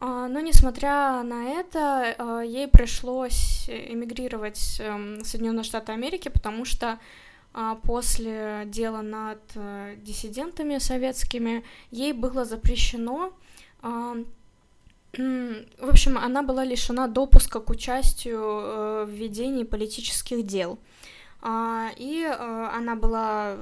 А, 0.00 0.28
но 0.28 0.40
несмотря 0.40 1.22
на 1.22 1.60
это, 1.60 2.14
а, 2.18 2.40
ей 2.40 2.68
пришлось 2.68 3.68
эмигрировать 3.68 4.80
эм, 4.80 5.18
в 5.18 5.24
Соединенные 5.24 5.62
Штаты 5.62 5.92
Америки, 5.92 6.28
потому 6.28 6.64
что 6.64 6.86
а, 6.92 6.98
после 7.84 8.62
дела 8.66 9.02
над 9.02 9.40
э, 9.54 9.96
диссидентами 10.02 10.78
советскими 10.78 11.64
ей 11.90 12.12
было 12.12 12.44
запрещено 12.44 13.32
в 15.12 15.88
общем, 15.88 16.18
она 16.18 16.42
была 16.42 16.64
лишена 16.64 17.08
допуска 17.08 17.58
к 17.58 17.70
участию 17.70 18.40
э, 18.40 19.04
в 19.06 19.10
ведении 19.10 19.64
политических 19.64 20.46
дел. 20.46 20.78
И 21.42 22.28
э, 22.28 22.68
она 22.76 22.94
была 22.94 23.56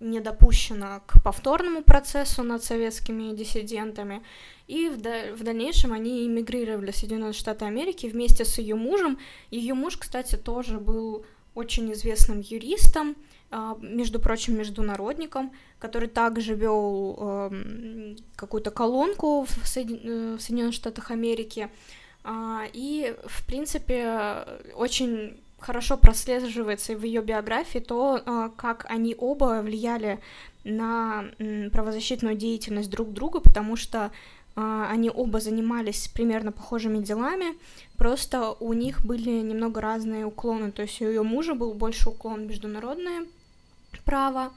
не 0.00 0.20
допущена 0.20 1.00
к 1.06 1.22
повторному 1.22 1.82
процессу 1.82 2.42
над 2.44 2.64
советскими 2.64 3.34
диссидентами, 3.34 4.22
и 4.68 4.88
в 4.88 5.42
дальнейшем 5.42 5.92
они 5.92 6.26
эмигрировали 6.26 6.92
в 6.92 6.96
Соединенные 6.96 7.32
Штаты 7.32 7.64
Америки 7.66 8.06
вместе 8.06 8.44
с 8.44 8.58
ее 8.58 8.76
мужем. 8.76 9.18
Ее 9.50 9.74
муж, 9.74 9.96
кстати, 9.98 10.36
тоже 10.36 10.78
был 10.78 11.26
очень 11.54 11.92
известным 11.92 12.40
юристом, 12.40 13.16
а, 13.50 13.76
между 13.80 14.18
прочим, 14.18 14.56
международником, 14.56 15.52
который 15.78 16.08
также 16.08 16.54
вел 16.54 17.16
э, 17.18 18.16
какую-то 18.36 18.70
колонку 18.70 19.44
в. 19.44 19.76
Э, 19.76 20.38
Соединенных 20.40 20.74
Штатах 20.74 21.10
Америки. 21.10 21.68
А, 22.24 22.64
и, 22.72 23.14
в 23.26 23.46
принципе, 23.46 24.44
очень 24.74 25.38
хорошо 25.58 25.96
прослеживается 25.96 26.94
в 26.94 27.04
ее 27.04 27.22
биографии 27.22 27.78
то, 27.78 28.22
а, 28.24 28.50
как 28.56 28.86
они 28.88 29.14
оба 29.16 29.60
влияли 29.62 30.20
на 30.64 31.26
правозащитную 31.72 32.36
деятельность 32.36 32.90
друг 32.90 33.12
друга, 33.12 33.40
потому 33.40 33.76
что 33.76 34.10
они 34.56 35.10
оба 35.10 35.40
занимались 35.40 36.08
примерно 36.08 36.52
похожими 36.52 37.02
делами, 37.02 37.56
просто 37.96 38.52
у 38.60 38.72
них 38.72 39.04
были 39.04 39.30
немного 39.40 39.80
разные 39.80 40.26
уклоны, 40.26 40.70
то 40.70 40.82
есть 40.82 41.00
у 41.02 41.06
ее 41.06 41.22
мужа 41.22 41.54
был 41.54 41.74
больше 41.74 42.10
уклон 42.10 42.46
международное 42.46 43.26
право, 44.04 44.52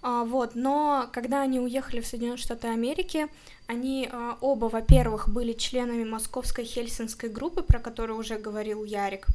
а, 0.00 0.24
вот, 0.24 0.54
но 0.54 1.08
когда 1.12 1.42
они 1.42 1.58
уехали 1.60 2.00
в 2.00 2.06
Соединенные 2.06 2.36
Штаты 2.36 2.68
Америки, 2.68 3.26
они 3.66 4.08
оба, 4.40 4.66
во-первых, 4.66 5.28
были 5.28 5.52
членами 5.52 6.04
Московской 6.04 6.64
Хельсинской 6.64 7.28
группы, 7.28 7.62
про 7.62 7.78
которую 7.78 8.18
уже 8.18 8.36
говорил 8.36 8.84
Ярик, 8.84 9.26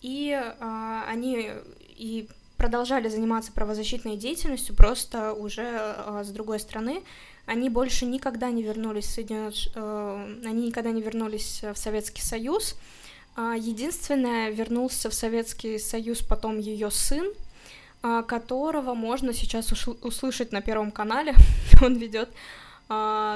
и 0.00 0.32
а, 0.60 1.04
они 1.08 1.50
и 1.96 2.28
продолжали 2.56 3.08
заниматься 3.08 3.52
правозащитной 3.52 4.16
деятельностью, 4.16 4.74
просто 4.74 5.32
уже 5.32 5.64
а, 5.66 6.22
с 6.24 6.28
другой 6.28 6.60
стороны. 6.60 7.02
Они 7.48 7.68
больше 7.68 8.06
никогда 8.06 8.50
не 8.50 8.62
вернулись 8.62 9.06
в 9.06 9.10
Соединенные... 9.10 9.52
Э, 9.74 10.40
они 10.44 10.66
никогда 10.68 10.90
не 10.90 11.02
вернулись 11.02 11.62
в 11.62 11.76
Советский 11.76 12.22
Союз. 12.22 12.76
А, 13.36 13.56
единственное, 13.56 14.50
вернулся 14.50 15.10
в 15.10 15.14
Советский 15.14 15.78
Союз 15.78 16.20
потом 16.20 16.58
ее 16.58 16.90
сын, 16.90 17.32
которого 18.00 18.94
можно 18.94 19.32
сейчас 19.32 19.72
услышать 20.02 20.52
на 20.52 20.60
Первом 20.60 20.92
канале. 20.92 21.34
Он 21.82 21.96
ведет 21.96 22.28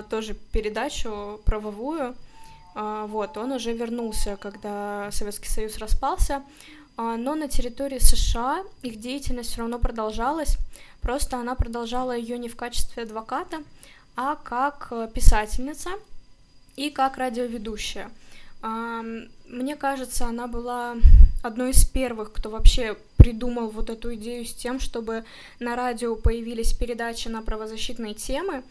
тоже 0.08 0.34
передачу 0.52 1.40
правовую. 1.44 2.14
А, 2.74 3.06
вот, 3.06 3.36
он 3.36 3.52
уже 3.52 3.72
вернулся, 3.72 4.36
когда 4.36 5.10
Советский 5.12 5.48
Союз 5.48 5.76
распался, 5.78 6.42
а, 6.96 7.16
но 7.16 7.34
на 7.34 7.48
территории 7.48 7.98
США 7.98 8.64
их 8.82 8.98
деятельность 8.98 9.50
все 9.50 9.60
равно 9.60 9.78
продолжалась, 9.78 10.56
просто 11.00 11.36
она 11.36 11.54
продолжала 11.54 12.16
ее 12.16 12.38
не 12.38 12.48
в 12.48 12.56
качестве 12.56 13.02
адвоката, 13.02 13.62
а 14.16 14.36
как 14.36 14.88
э, 14.90 15.08
писательница 15.12 15.90
и 16.76 16.90
как 16.90 17.16
радиоведущая. 17.16 18.10
Мне 18.62 19.74
кажется, 19.74 20.26
она 20.26 20.46
была 20.46 20.94
одной 21.42 21.70
из 21.70 21.84
первых, 21.84 22.32
кто 22.32 22.48
вообще 22.48 22.96
придумал 23.16 23.68
вот 23.68 23.90
эту 23.90 24.14
идею 24.14 24.44
с 24.44 24.54
тем, 24.54 24.80
чтобы 24.80 25.24
на 25.58 25.76
радио 25.76 26.14
появились 26.14 26.72
передачи 26.72 27.28
на 27.28 27.42
правозащитные 27.42 28.14
темы, 28.14 28.62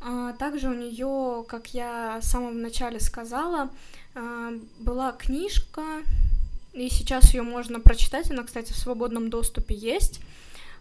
а, 0.00 0.32
также 0.34 0.68
у 0.68 0.74
нее, 0.74 1.44
как 1.48 1.68
я 1.74 2.18
в 2.22 2.24
самом 2.24 2.62
начале 2.62 3.00
сказала, 3.00 3.70
а, 4.14 4.52
была 4.78 5.12
книжка, 5.12 5.82
и 6.72 6.88
сейчас 6.88 7.34
ее 7.34 7.42
можно 7.42 7.80
прочитать, 7.80 8.30
она, 8.30 8.44
кстати, 8.44 8.72
в 8.72 8.78
свободном 8.78 9.30
доступе 9.30 9.74
есть. 9.74 10.20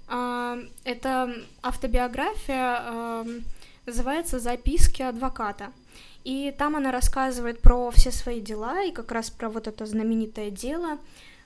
А, 0.07 0.59
это 0.83 1.33
автобиография, 1.63 3.25
называется 3.87 4.39
«Записки 4.39 5.01
адвоката». 5.01 5.71
И 6.23 6.53
там 6.57 6.75
она 6.75 6.91
рассказывает 6.91 7.61
про 7.61 7.89
все 7.91 8.11
свои 8.11 8.41
дела 8.41 8.83
и 8.83 8.91
как 8.91 9.11
раз 9.11 9.29
про 9.29 9.49
вот 9.49 9.67
это 9.67 9.85
знаменитое 9.85 10.51
дело, 10.51 10.99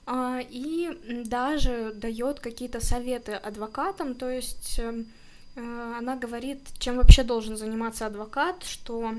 а, 0.07 0.39
и 0.41 1.23
даже 1.25 1.93
дает 1.93 2.39
какие-то 2.39 2.83
советы 2.83 3.33
адвокатам, 3.33 4.15
то 4.15 4.27
есть 4.29 4.79
эм, 4.79 5.05
э, 5.55 5.95
она 5.99 6.15
говорит, 6.15 6.59
чем 6.79 6.97
вообще 6.97 7.23
должен 7.23 7.57
заниматься 7.57 8.07
адвокат, 8.07 8.63
что 8.63 9.13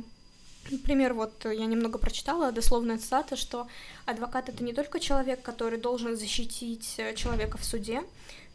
Например, 0.70 1.12
вот 1.12 1.44
я 1.44 1.66
немного 1.66 1.98
прочитала 1.98 2.52
дословная 2.52 2.96
цитата, 2.96 3.34
что 3.34 3.66
адвокат 4.06 4.48
это 4.48 4.62
не 4.62 4.72
только 4.72 5.00
человек, 5.00 5.42
который 5.42 5.76
должен 5.76 6.16
защитить 6.16 6.94
э, 6.98 7.14
человека 7.14 7.58
в 7.58 7.64
суде, 7.64 8.02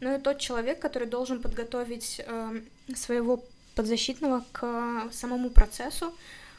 но 0.00 0.14
и 0.14 0.18
тот 0.18 0.38
человек, 0.38 0.80
который 0.80 1.06
должен 1.06 1.42
подготовить 1.42 2.22
э, 2.26 2.60
своего 2.96 3.44
подзащитного 3.78 4.44
к 4.50 5.08
самому 5.12 5.50
процессу, 5.50 6.12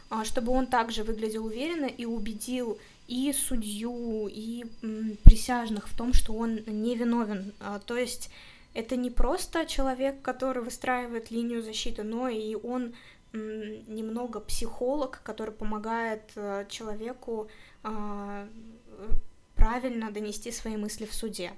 э, 0.10 0.24
чтобы 0.24 0.54
он 0.54 0.68
также 0.68 1.04
выглядел 1.04 1.46
уверенно 1.46 1.86
и 1.86 2.06
убедил 2.06 2.80
и 3.10 3.34
судью, 3.34 4.30
и 4.32 4.66
присяжных 5.26 5.90
в 5.90 5.98
том, 5.98 6.14
что 6.14 6.34
он 6.34 6.60
не 6.66 6.96
виновен. 6.96 7.52
А, 7.60 7.80
то 7.80 7.98
есть 7.98 8.30
это 8.74 8.96
не 8.96 9.10
просто 9.10 9.66
человек, 9.66 10.22
который 10.22 10.64
выстраивает 10.64 11.32
линию 11.32 11.62
защиты, 11.62 12.04
но 12.04 12.30
и 12.30 12.56
он 12.56 12.94
немного 13.34 14.40
психолог, 14.40 15.22
который 15.24 15.54
помогает 15.54 16.24
э, 16.36 16.66
человеку 16.70 17.48
а, 17.84 18.48
правильно 19.56 20.10
донести 20.12 20.52
свои 20.52 20.78
мысли 20.78 21.06
в 21.06 21.14
суде. 21.14 21.52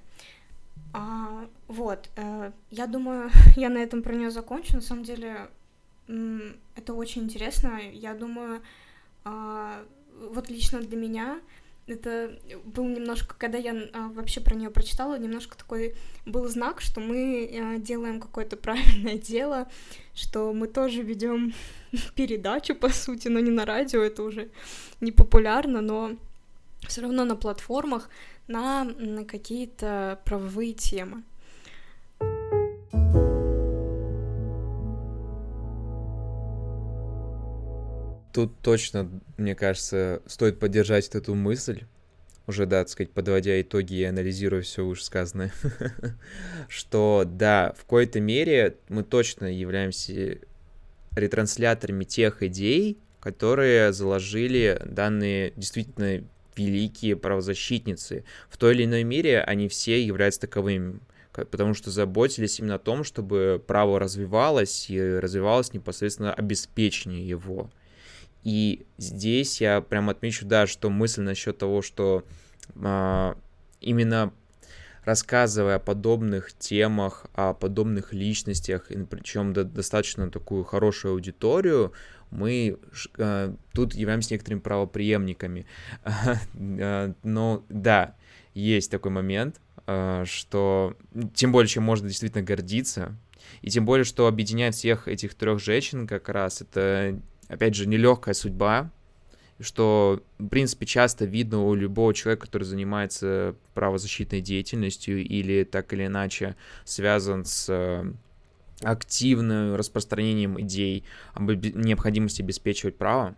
А, 0.93 1.47
вот, 1.67 2.09
э, 2.15 2.51
я 2.69 2.87
думаю, 2.87 3.29
я 3.55 3.69
на 3.69 3.77
этом 3.77 4.03
про 4.03 4.13
нее 4.13 4.31
закончу. 4.31 4.75
На 4.75 4.81
самом 4.81 5.03
деле, 5.03 5.49
это 6.75 6.93
очень 6.93 7.23
интересно. 7.23 7.79
Я 7.91 8.13
думаю, 8.13 8.61
а, 9.23 9.83
вот 10.33 10.49
лично 10.49 10.81
для 10.81 10.97
меня 10.97 11.39
это 11.87 12.37
был 12.63 12.85
немножко, 12.85 13.35
когда 13.37 13.57
я 13.57 13.75
а, 13.93 14.09
вообще 14.09 14.39
про 14.39 14.55
нее 14.55 14.69
прочитала, 14.69 15.17
немножко 15.17 15.57
такой 15.57 15.95
был 16.25 16.47
знак, 16.47 16.81
что 16.81 16.99
мы 16.99 17.49
а, 17.53 17.77
делаем 17.77 18.19
какое-то 18.19 18.55
правильное 18.57 19.17
дело, 19.17 19.69
что 20.13 20.53
мы 20.53 20.67
тоже 20.67 21.01
ведем 21.01 21.53
передачу, 22.15 22.75
по 22.75 22.89
сути, 22.89 23.27
но 23.27 23.39
не 23.39 23.51
на 23.51 23.65
радио, 23.65 24.01
это 24.01 24.23
уже 24.23 24.49
не 25.01 25.11
популярно, 25.11 25.81
но 25.81 26.15
все 26.87 27.01
равно 27.01 27.25
на 27.25 27.35
платформах 27.35 28.09
на, 28.47 28.85
какие-то 29.25 30.19
правовые 30.25 30.73
темы. 30.73 31.23
Тут 38.33 38.59
точно, 38.61 39.09
мне 39.37 39.55
кажется, 39.55 40.21
стоит 40.25 40.59
поддержать 40.59 41.09
эту 41.09 41.35
мысль, 41.35 41.83
уже, 42.47 42.65
да, 42.65 42.79
так 42.79 42.89
сказать, 42.89 43.11
подводя 43.11 43.59
итоги 43.61 43.95
и 43.95 44.03
анализируя 44.03 44.61
все 44.61 44.85
вышесказанное, 44.85 45.51
что, 46.69 47.23
да, 47.25 47.73
в 47.77 47.83
какой-то 47.83 48.19
мере 48.19 48.77
мы 48.89 49.03
точно 49.03 49.45
являемся 49.45 50.39
ретрансляторами 51.15 52.03
тех 52.03 52.41
идей, 52.41 52.97
которые 53.19 53.93
заложили 53.93 54.81
данные 54.85 55.53
действительно 55.55 56.23
великие 56.55 57.15
правозащитницы. 57.15 58.23
В 58.49 58.57
той 58.57 58.73
или 58.73 58.85
иной 58.85 59.03
мере 59.03 59.41
они 59.41 59.67
все 59.67 60.03
являются 60.03 60.41
таковыми, 60.41 60.99
потому 61.33 61.73
что 61.73 61.91
заботились 61.91 62.59
именно 62.59 62.75
о 62.75 62.79
том, 62.79 63.03
чтобы 63.03 63.63
право 63.65 63.99
развивалось 63.99 64.89
и 64.89 64.99
развивалось 64.99 65.73
непосредственно 65.73 66.33
обеспечение 66.33 67.27
его. 67.27 67.69
И 68.43 68.85
здесь 68.97 69.61
я 69.61 69.81
прям 69.81 70.09
отмечу, 70.09 70.45
да, 70.45 70.65
что 70.67 70.89
мысль 70.89 71.21
насчет 71.21 71.57
того, 71.57 71.81
что 71.81 72.25
а, 72.75 73.37
именно 73.79 74.33
рассказывая 75.03 75.75
о 75.75 75.79
подобных 75.79 76.53
темах, 76.53 77.25
о 77.33 77.53
подобных 77.53 78.13
личностях, 78.13 78.87
причем 79.09 79.53
до, 79.53 79.63
достаточно 79.63 80.29
такую 80.29 80.63
хорошую 80.63 81.13
аудиторию, 81.13 81.93
мы 82.31 82.77
э, 83.17 83.53
тут 83.73 83.93
являемся 83.93 84.33
некоторыми 84.33 84.61
правоприемниками. 84.61 85.65
А, 86.83 87.13
но 87.23 87.63
да, 87.69 88.15
есть 88.53 88.89
такой 88.91 89.11
момент, 89.11 89.61
э, 89.87 90.23
что 90.25 90.95
тем 91.33 91.51
более, 91.51 91.67
чем 91.67 91.83
можно 91.83 92.07
действительно 92.07 92.43
гордиться, 92.43 93.15
и 93.61 93.69
тем 93.69 93.85
более, 93.85 94.05
что 94.05 94.27
объединяет 94.27 94.75
всех 94.75 95.07
этих 95.07 95.35
трех 95.35 95.59
женщин 95.59 96.07
как 96.07 96.29
раз, 96.29 96.61
это 96.61 97.19
опять 97.47 97.75
же, 97.75 97.87
нелегкая 97.87 98.33
судьба, 98.33 98.91
что, 99.59 100.23
в 100.39 100.47
принципе, 100.47 100.85
часто 100.85 101.25
видно 101.25 101.63
у 101.65 101.75
любого 101.75 102.13
человека, 102.13 102.45
который 102.47 102.63
занимается 102.63 103.55
правозащитной 103.73 104.41
деятельностью 104.41 105.23
или 105.23 105.63
так 105.63 105.93
или 105.93 106.07
иначе 106.07 106.55
связан 106.83 107.45
с 107.45 108.03
активным 108.83 109.75
распространением 109.75 110.59
идей 110.61 111.03
об 111.33 111.49
необходимости 111.51 112.41
обеспечивать 112.41 112.97
право. 112.97 113.35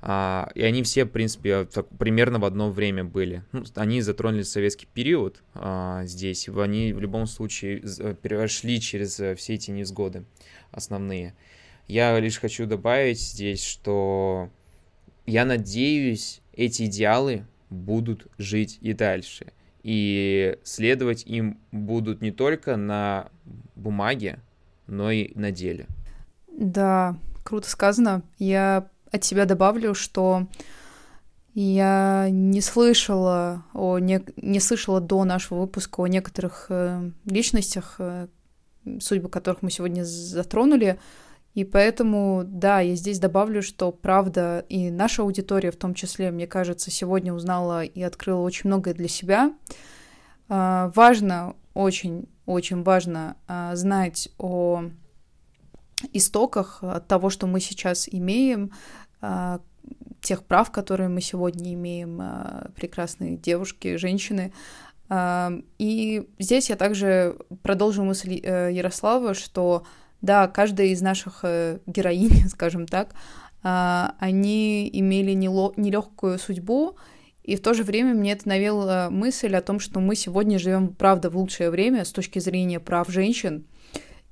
А, 0.00 0.50
и 0.54 0.62
они 0.62 0.82
все, 0.82 1.04
в 1.04 1.08
принципе, 1.08 1.66
примерно 1.98 2.38
в 2.38 2.44
одно 2.44 2.70
время 2.70 3.04
были. 3.04 3.42
Ну, 3.52 3.64
они 3.74 4.00
затронули 4.00 4.42
советский 4.42 4.86
период 4.86 5.42
а, 5.54 6.04
здесь. 6.04 6.48
Они 6.48 6.92
в 6.92 7.00
любом 7.00 7.26
случае 7.26 7.82
прошли 8.22 8.80
через 8.80 9.18
э, 9.18 9.34
все 9.34 9.54
эти 9.54 9.70
невзгоды 9.72 10.24
основные. 10.70 11.34
Я 11.88 12.18
лишь 12.20 12.38
хочу 12.38 12.66
добавить 12.66 13.20
здесь, 13.20 13.64
что 13.64 14.50
я 15.26 15.44
надеюсь, 15.44 16.42
эти 16.52 16.84
идеалы 16.84 17.46
будут 17.70 18.28
жить 18.38 18.78
и 18.80 18.92
дальше. 18.92 19.52
И 19.82 20.58
следовать 20.64 21.24
им 21.26 21.58
будут 21.72 22.20
не 22.20 22.30
только 22.30 22.76
на 22.76 23.30
бумаге, 23.74 24.40
но 24.88 25.10
и 25.10 25.32
на 25.38 25.52
деле. 25.52 25.86
Да, 26.48 27.16
круто 27.44 27.70
сказано. 27.70 28.22
Я 28.38 28.88
от 29.12 29.24
себя 29.24 29.44
добавлю, 29.44 29.94
что 29.94 30.48
я 31.54 32.28
не 32.30 32.60
слышала 32.60 33.64
о 33.74 33.98
не, 33.98 34.22
не 34.36 34.60
слышала 34.60 35.00
до 35.00 35.24
нашего 35.24 35.60
выпуска 35.60 36.02
о 36.02 36.06
некоторых 36.06 36.66
э, 36.68 37.10
личностях, 37.24 37.96
э, 37.98 38.26
судьбы 39.00 39.28
которых 39.28 39.62
мы 39.62 39.70
сегодня 39.70 40.02
затронули, 40.04 40.98
и 41.58 41.64
поэтому, 41.64 42.44
да, 42.46 42.78
я 42.78 42.94
здесь 42.94 43.18
добавлю, 43.18 43.62
что 43.62 43.90
правда 43.90 44.64
и 44.68 44.92
наша 44.92 45.22
аудитория 45.22 45.72
в 45.72 45.76
том 45.76 45.92
числе, 45.92 46.30
мне 46.30 46.46
кажется, 46.46 46.92
сегодня 46.92 47.34
узнала 47.34 47.82
и 47.82 48.00
открыла 48.00 48.42
очень 48.42 48.68
многое 48.68 48.94
для 48.94 49.08
себя. 49.08 49.52
А, 50.48 50.92
важно, 50.94 51.56
очень, 51.74 52.28
очень 52.52 52.82
важно 52.82 53.36
а, 53.46 53.76
знать 53.76 54.28
о 54.38 54.84
истоках 56.12 56.82
того, 57.08 57.30
что 57.30 57.46
мы 57.46 57.60
сейчас 57.60 58.08
имеем, 58.08 58.72
а, 59.20 59.60
тех 60.20 60.44
прав, 60.44 60.70
которые 60.70 61.08
мы 61.08 61.20
сегодня 61.20 61.74
имеем, 61.74 62.20
прекрасные 62.74 63.36
девушки, 63.36 63.96
женщины. 63.96 64.52
И 65.78 66.28
здесь 66.38 66.68
я 66.68 66.76
также 66.76 67.38
продолжу 67.62 68.04
мысль 68.04 68.40
э, 68.42 68.70
Ярослава, 68.72 69.32
что 69.32 69.84
да, 70.20 70.48
каждая 70.48 70.88
из 70.88 71.00
наших 71.00 71.40
э, 71.44 71.78
героинь, 71.86 72.48
скажем 72.48 72.86
так, 72.86 73.14
а, 73.62 74.14
они 74.18 74.88
имели 74.92 75.32
нелегкую 75.32 76.38
судьбу, 76.38 76.96
и 77.48 77.56
в 77.56 77.62
то 77.62 77.72
же 77.72 77.82
время 77.82 78.12
мне 78.12 78.32
это 78.32 78.46
навело 78.46 79.08
мысль 79.08 79.56
о 79.56 79.62
том, 79.62 79.80
что 79.80 80.00
мы 80.00 80.16
сегодня 80.16 80.58
живем, 80.58 80.92
правда, 80.92 81.30
в 81.30 81.38
лучшее 81.38 81.70
время 81.70 82.04
с 82.04 82.12
точки 82.12 82.40
зрения 82.40 82.78
прав 82.78 83.08
женщин 83.08 83.64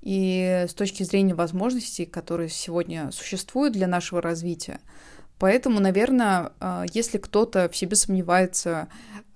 и 0.03 0.67
с 0.69 0.75
точки 0.75 1.03
зрения 1.03 1.35
возможностей, 1.35 2.05
которые 2.05 2.51
сегодня 2.51 3.11
существуют 3.13 3.73
для 3.73 3.87
нашего 3.87 4.21
развития. 4.21 4.81
Поэтому, 5.39 5.81
наверное, 5.81 6.53
а, 6.61 6.85
если 6.93 7.17
кто-то 7.17 7.71
в 7.71 7.77
себе 7.77 7.97
сомневается, 7.97 8.89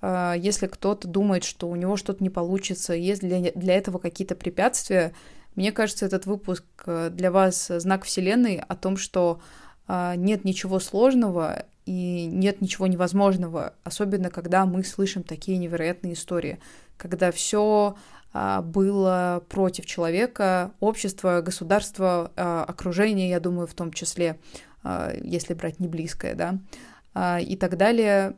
а, 0.03 0.35
если 0.35 0.67
кто-то 0.67 1.09
думает, 1.09 1.45
что 1.45 1.67
у 1.67 1.75
него 1.75 1.97
что-то 1.97 2.23
не 2.23 2.29
получится, 2.29 2.93
есть 2.93 3.23
для, 3.23 3.51
для 3.53 3.77
этого 3.77 3.97
какие-то 3.97 4.35
препятствия, 4.35 5.15
мне 5.55 5.73
кажется, 5.73 6.05
этот 6.05 6.27
выпуск 6.27 6.65
э, 6.85 7.09
для 7.11 7.31
вас 7.31 7.69
знак 7.69 8.05
Вселенной 8.05 8.59
о 8.59 8.77
том, 8.77 8.99
что 8.99 9.41
нет 9.89 10.45
ничего 10.45 10.79
сложного 10.79 11.65
и 11.91 12.27
нет 12.27 12.61
ничего 12.61 12.87
невозможного, 12.87 13.75
особенно 13.83 14.31
когда 14.31 14.65
мы 14.65 14.85
слышим 14.85 15.25
такие 15.25 15.59
невероятные 15.59 16.13
истории, 16.13 16.61
когда 16.97 17.33
все 17.33 17.97
а, 18.33 18.63
было 18.63 19.43
против 19.49 19.87
человека, 19.87 20.71
общества, 20.79 21.41
государства, 21.41 22.31
а, 22.37 22.63
окружения, 22.63 23.29
я 23.29 23.41
думаю, 23.41 23.67
в 23.67 23.75
том 23.75 23.93
числе, 23.93 24.39
если 25.21 25.53
брать 25.53 25.81
не 25.81 25.89
близкое, 25.89 26.35
да, 26.35 27.39
и 27.39 27.55
так 27.57 27.77
далее. 27.77 28.37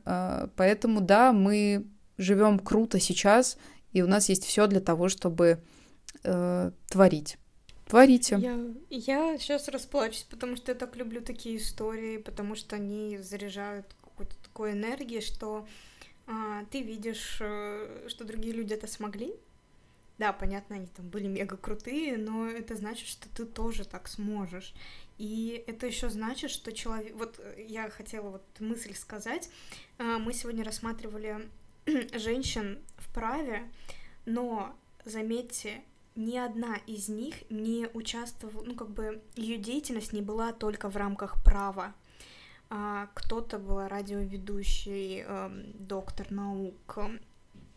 Поэтому, 0.57 1.01
да, 1.01 1.33
мы 1.33 1.87
живем 2.19 2.59
круто 2.59 2.99
сейчас, 2.99 3.59
и 3.93 4.03
у 4.03 4.09
нас 4.09 4.29
есть 4.29 4.45
все 4.45 4.67
для 4.67 4.81
того, 4.81 5.09
чтобы 5.09 5.63
э, 6.25 6.71
творить. 6.89 7.39
Творите. 7.93 8.39
Я, 8.41 8.59
я 8.89 9.39
сейчас 9.39 9.69
расплачусь, 9.69 10.23
потому 10.31 10.57
что 10.57 10.73
я 10.73 10.79
так 10.79 10.97
люблю 10.97 11.21
такие 11.21 11.59
истории, 11.59 12.17
потому 12.17 12.55
что 12.55 12.77
они 12.77 13.19
заряжают 13.19 13.85
какой-то 14.03 14.35
такой 14.43 14.73
энергией, 14.73 15.21
что 15.21 15.69
а, 16.27 16.65
ты 16.71 16.81
видишь, 16.81 17.37
э, 17.41 18.07
что 18.09 18.25
другие 18.25 18.55
люди 18.55 18.73
это 18.73 18.87
смогли. 18.87 19.35
Да, 20.17 20.33
понятно, 20.33 20.77
они 20.77 20.87
там 20.87 21.07
были 21.07 21.27
мега 21.27 21.59
крутые, 21.59 22.17
но 22.17 22.47
это 22.49 22.77
значит, 22.77 23.07
что 23.07 23.29
ты 23.29 23.45
тоже 23.45 23.85
так 23.85 24.09
сможешь. 24.09 24.73
И 25.19 25.63
это 25.67 25.87
еще 25.87 26.09
значит, 26.09 26.51
что 26.51 26.73
человек... 26.73 27.15
Вот 27.17 27.39
я 27.59 27.91
хотела 27.91 28.31
вот 28.31 28.47
мысль 28.59 28.95
сказать. 28.95 29.51
А, 29.99 30.19
мы 30.19 30.33
сегодня 30.33 30.65
рассматривали 30.65 31.47
женщин 32.15 32.79
в 32.97 33.13
праве, 33.13 33.71
но 34.25 34.75
заметьте, 35.05 35.83
ни 36.15 36.37
одна 36.37 36.77
из 36.87 37.09
них 37.09 37.51
не 37.51 37.89
участвовала, 37.95 38.65
ну 38.65 38.75
как 38.75 38.91
бы 38.91 39.23
ее 39.35 39.57
деятельность 39.57 40.13
не 40.13 40.23
была 40.23 40.53
только 40.53 40.91
в 40.91 40.97
рамках 40.97 41.43
права. 41.43 41.95
А 42.71 43.09
кто-то 43.15 43.59
была 43.59 43.89
радиоведущей, 43.89 45.25
э, 45.27 45.51
доктор 45.75 46.31
наук, 46.31 46.99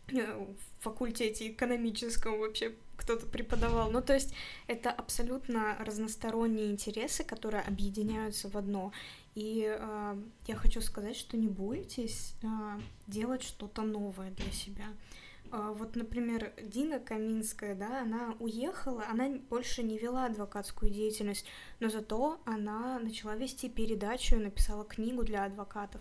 э, 0.08 0.46
в 0.46 0.82
факультете 0.82 1.50
экономическом 1.50 2.38
вообще 2.38 2.74
кто-то 2.96 3.26
преподавал. 3.26 3.90
Ну, 3.90 4.02
то 4.02 4.14
есть 4.14 4.34
это 4.66 4.90
абсолютно 4.90 5.76
разносторонние 5.80 6.70
интересы, 6.70 7.24
которые 7.24 7.62
объединяются 7.62 8.48
в 8.48 8.56
одно. 8.56 8.92
И 9.34 9.66
э, 9.68 10.16
я 10.46 10.56
хочу 10.56 10.80
сказать, 10.80 11.16
что 11.16 11.36
не 11.36 11.48
бойтесь 11.48 12.34
э, 12.42 12.46
делать 13.06 13.42
что-то 13.42 13.82
новое 13.82 14.30
для 14.30 14.50
себя. 14.50 14.86
А, 15.50 15.72
вот, 15.72 15.96
например, 15.96 16.52
Дина 16.62 16.98
Каминская, 16.98 17.74
да, 17.74 18.02
она 18.02 18.34
уехала, 18.40 19.04
она 19.08 19.28
больше 19.48 19.82
не 19.82 19.98
вела 19.98 20.26
адвокатскую 20.26 20.90
деятельность, 20.90 21.46
но 21.80 21.88
зато 21.88 22.40
она 22.44 22.98
начала 22.98 23.36
вести 23.36 23.68
передачу 23.68 24.36
и 24.36 24.40
написала 24.40 24.84
книгу 24.84 25.22
для 25.22 25.44
адвокатов. 25.44 26.00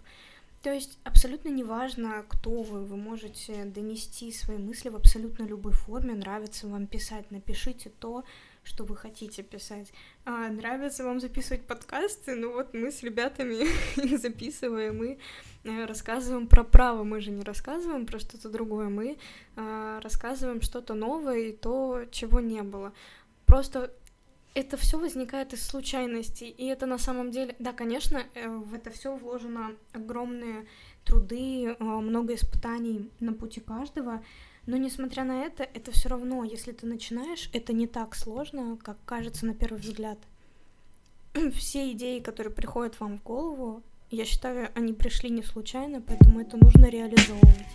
То 0.61 0.73
есть 0.73 0.97
абсолютно 1.03 1.49
неважно, 1.49 2.25
кто 2.27 2.63
вы, 2.63 2.85
вы 2.85 2.97
можете 2.97 3.65
донести 3.65 4.31
свои 4.31 4.57
мысли 4.57 4.89
в 4.89 4.95
абсолютно 4.95 5.43
любой 5.43 5.73
форме, 5.73 6.15
нравится 6.15 6.67
вам 6.67 6.87
писать, 6.87 7.29
напишите 7.29 7.91
то, 7.99 8.23
что 8.65 8.83
вы 8.83 8.97
хотите 8.97 9.43
писать. 9.43 9.93
А, 10.25 10.49
нравится 10.49 11.05
вам 11.05 11.19
записывать 11.19 11.65
подкасты? 11.65 12.35
Ну 12.35 12.51
вот 12.51 12.73
мы 12.73 12.91
с 12.91 13.03
ребятами 13.03 13.65
записываем 14.17 15.03
и 15.03 15.17
э, 15.63 15.85
рассказываем 15.85 16.47
про 16.47 16.63
право. 16.63 17.03
Мы 17.03 17.21
же 17.21 17.31
не 17.31 17.43
рассказываем 17.43 18.05
про 18.05 18.19
что-то 18.19 18.49
другое, 18.49 18.89
мы 18.89 19.17
а, 19.55 20.01
рассказываем 20.01 20.61
что-то 20.61 20.95
новое 20.95 21.37
и 21.37 21.51
то, 21.53 22.03
чего 22.11 22.39
не 22.39 22.63
было. 22.63 22.91
Просто 23.45 23.93
это 24.55 24.77
все 24.77 24.97
возникает 24.97 25.53
из 25.53 25.67
случайностей, 25.67 26.49
и 26.49 26.65
это 26.65 26.85
на 26.85 26.97
самом 26.97 27.29
деле, 27.29 27.55
да, 27.59 27.73
конечно, 27.73 28.23
э, 28.33 28.47
в 28.47 28.73
это 28.73 28.89
все 28.89 29.15
вложено 29.15 29.73
огромные 29.91 30.65
труды, 31.03 31.65
э, 31.67 31.83
много 31.83 32.33
испытаний 32.33 33.11
на 33.19 33.33
пути 33.33 33.59
каждого, 33.59 34.23
но 34.65 34.77
несмотря 34.77 35.23
на 35.23 35.43
это, 35.43 35.63
это 35.63 35.91
все 35.91 36.09
равно, 36.09 36.43
если 36.43 36.71
ты 36.71 36.87
начинаешь, 36.87 37.49
это 37.53 37.71
не 37.73 37.87
так 37.87 38.15
сложно, 38.15 38.77
как 38.81 38.97
кажется 39.05 39.45
на 39.45 39.53
первый 39.53 39.79
взгляд. 39.79 40.17
Все 41.53 41.91
идеи, 41.91 42.19
которые 42.19 42.53
приходят 42.53 42.99
вам 42.99 43.19
в 43.19 43.23
голову, 43.23 43.83
я 44.09 44.25
считаю, 44.25 44.69
они 44.75 44.93
пришли 44.93 45.29
не 45.29 45.43
случайно, 45.43 46.01
поэтому 46.01 46.39
это 46.39 46.57
нужно 46.57 46.85
реализовывать. 46.85 47.65